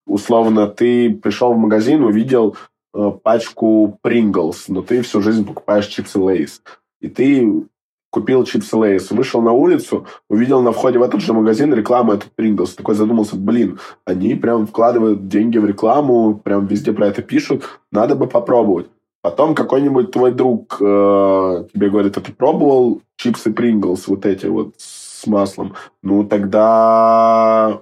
[0.07, 2.57] Условно, ты пришел в магазин, увидел
[2.95, 6.62] э, пачку Pringles, но ты всю жизнь покупаешь чипсы Lay's.
[7.01, 7.66] И ты
[8.11, 12.31] купил чипсы Lay's, вышел на улицу, увидел на входе в этот же магазин рекламу этот
[12.39, 12.75] Pringles.
[12.77, 18.15] Такой задумался, блин, они прям вкладывают деньги в рекламу, прям везде про это пишут, надо
[18.15, 18.87] бы попробовать.
[19.23, 24.75] Потом какой-нибудь твой друг э, тебе говорит, а ты пробовал чипсы Pringles вот эти вот
[24.79, 25.75] с маслом?
[26.03, 27.81] Ну, тогда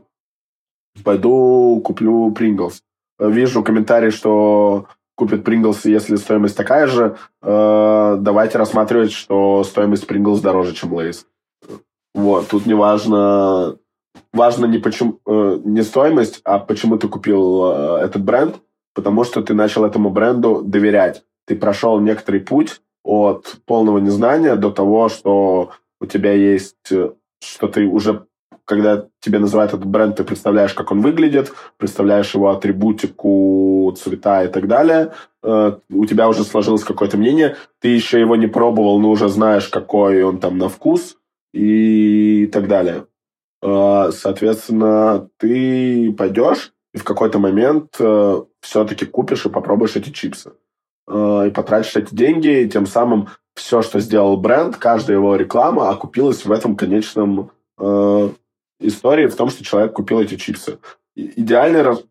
[1.05, 2.81] пойду куплю Pringles.
[3.19, 7.17] Вижу комментарий, что купит Pringles, если стоимость такая же.
[7.43, 11.25] Э, давайте рассматривать, что стоимость Pringles дороже, чем Lay's.
[12.15, 13.79] Вот, тут не важно...
[14.33, 18.57] Важно не, почему, э, не стоимость, а почему ты купил э, этот бренд,
[18.95, 24.71] потому что ты начал этому бренду доверять ты прошел некоторый путь от полного незнания до
[24.71, 27.13] того, что у тебя есть, э,
[27.43, 28.27] что ты уже,
[28.65, 34.49] когда тебе называют этот бренд, ты представляешь, как он выглядит, представляешь его атрибутику, цвета и
[34.49, 35.13] так далее.
[35.43, 37.57] Э, у тебя уже сложилось какое-то мнение.
[37.81, 41.17] Ты еще его не пробовал, но уже знаешь, какой он там на вкус
[41.53, 43.07] и так далее.
[43.63, 47.97] Э, соответственно, ты пойдешь и в какой-то момент
[48.61, 50.53] все-таки купишь и попробуешь эти чипсы.
[51.07, 55.91] Э, и потратишь эти деньги, и тем самым все, что сделал бренд, каждая его реклама
[55.91, 58.29] окупилась в этом конечном э,
[58.81, 60.79] истории, в том, что человек купил эти чипсы.
[61.17, 62.03] Идеальный раз...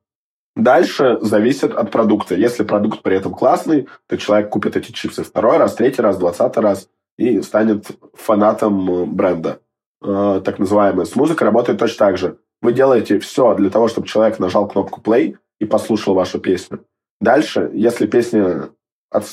[0.55, 2.35] Дальше зависит от продукта.
[2.35, 6.61] Если продукт при этом классный, то человек купит эти чипсы второй раз, третий раз, двадцатый
[6.61, 9.59] раз и станет фанатом э, бренда.
[10.03, 11.05] Э, так называемый.
[11.05, 12.37] С музыкой работает точно так же.
[12.61, 16.85] Вы делаете все для того, чтобы человек нажал кнопку play и послушал вашу песню.
[17.19, 18.69] Дальше, если песня
[19.13, 19.25] от...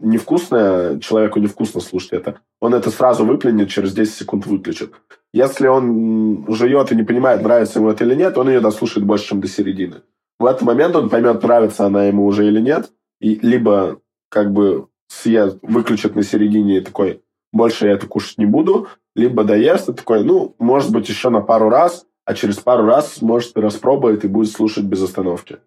[0.00, 4.94] невкусное, человеку невкусно слушать это, он это сразу выплюнет, через 10 секунд выключит.
[5.32, 9.28] Если он жует и не понимает, нравится ему это или нет, он ее дослушает больше,
[9.28, 10.02] чем до середины.
[10.38, 14.88] В этот момент он поймет, нравится она ему уже или нет, и либо как бы
[15.08, 17.22] съест, выключит на середине и такой,
[17.52, 21.40] больше я это кушать не буду, либо доест и такой, ну, может быть, еще на
[21.40, 25.58] пару раз, а через пару раз, может, распробует и будет слушать без остановки.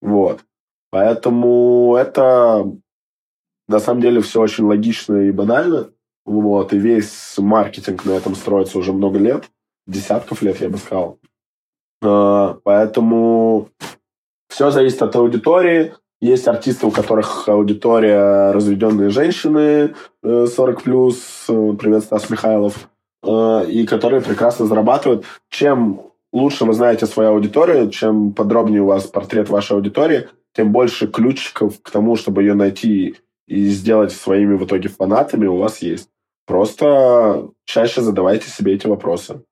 [0.00, 0.40] Вот.
[0.90, 2.70] Поэтому это
[3.72, 5.90] на самом деле все очень логично и банально.
[6.24, 9.50] Вот, и весь маркетинг на этом строится уже много лет,
[9.86, 11.18] десятков лет, я бы сказал.
[12.02, 13.68] А, поэтому
[14.48, 15.94] все зависит от аудитории.
[16.20, 22.88] Есть артисты, у которых аудитория разведенные женщины 40 э, плюс, э, привет, Стас Михайлов,
[23.24, 25.24] э, и которые прекрасно зарабатывают.
[25.50, 26.02] Чем
[26.32, 31.82] лучше вы знаете свою аудиторию, чем подробнее у вас портрет вашей аудитории, тем больше ключиков
[31.82, 33.16] к тому, чтобы ее найти
[33.52, 36.08] и сделать своими в итоге фанатами у вас есть.
[36.46, 39.44] Просто чаще задавайте себе эти вопросы.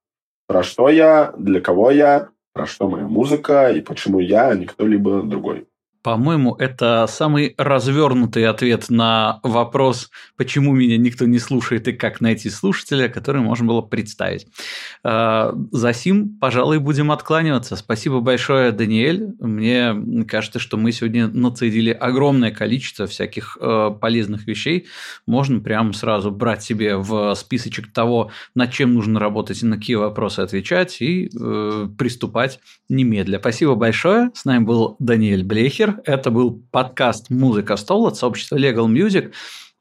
[0.46, 4.64] Про что я, для кого я, про что моя музыка и почему я, а не
[4.64, 5.66] кто-либо другой.
[6.03, 12.48] По-моему, это самый развернутый ответ на вопрос, почему меня никто не слушает и как найти
[12.48, 14.46] слушателя, который можно было представить.
[15.05, 17.76] А, за сим, пожалуй, будем откланиваться.
[17.76, 19.34] Спасибо большое, Даниэль.
[19.40, 24.86] Мне кажется, что мы сегодня нацедили огромное количество всяких э, полезных вещей.
[25.26, 29.96] Можно прямо сразу брать себе в списочек того, над чем нужно работать и на какие
[29.96, 33.38] вопросы отвечать, и э, приступать немедля.
[33.38, 34.30] Спасибо большое.
[34.34, 39.32] С нами был Даниэль Блехер это был подкаст «Музыка стол» от сообщества Legal Music.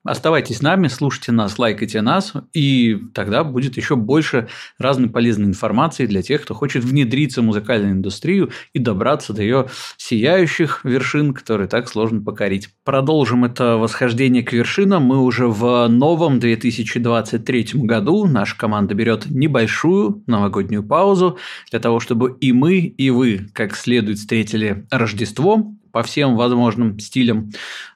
[0.05, 4.47] Оставайтесь с нами, слушайте нас, лайкайте нас, и тогда будет еще больше
[4.77, 9.67] разной полезной информации для тех, кто хочет внедриться в музыкальную индустрию и добраться до ее
[9.97, 12.69] сияющих вершин, которые так сложно покорить.
[12.85, 18.25] Продолжим это восхождение к вершинам мы уже в новом 2023 году.
[18.25, 21.37] Наша команда берет небольшую новогоднюю паузу
[21.71, 27.51] для того, чтобы и мы, и вы как следует встретили Рождество, по всем возможным стилям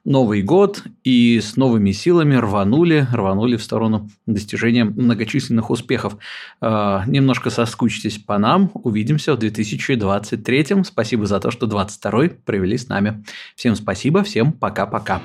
[0.06, 6.18] Новый год и с новыми силами рванули, рванули в сторону достижения многочисленных успехов.
[6.62, 8.70] Э, немножко соскучитесь по нам.
[8.74, 10.84] Увидимся в 2023.
[10.84, 13.24] Спасибо за то, что 22 провели с нами.
[13.56, 15.22] Всем спасибо, всем пока-пока.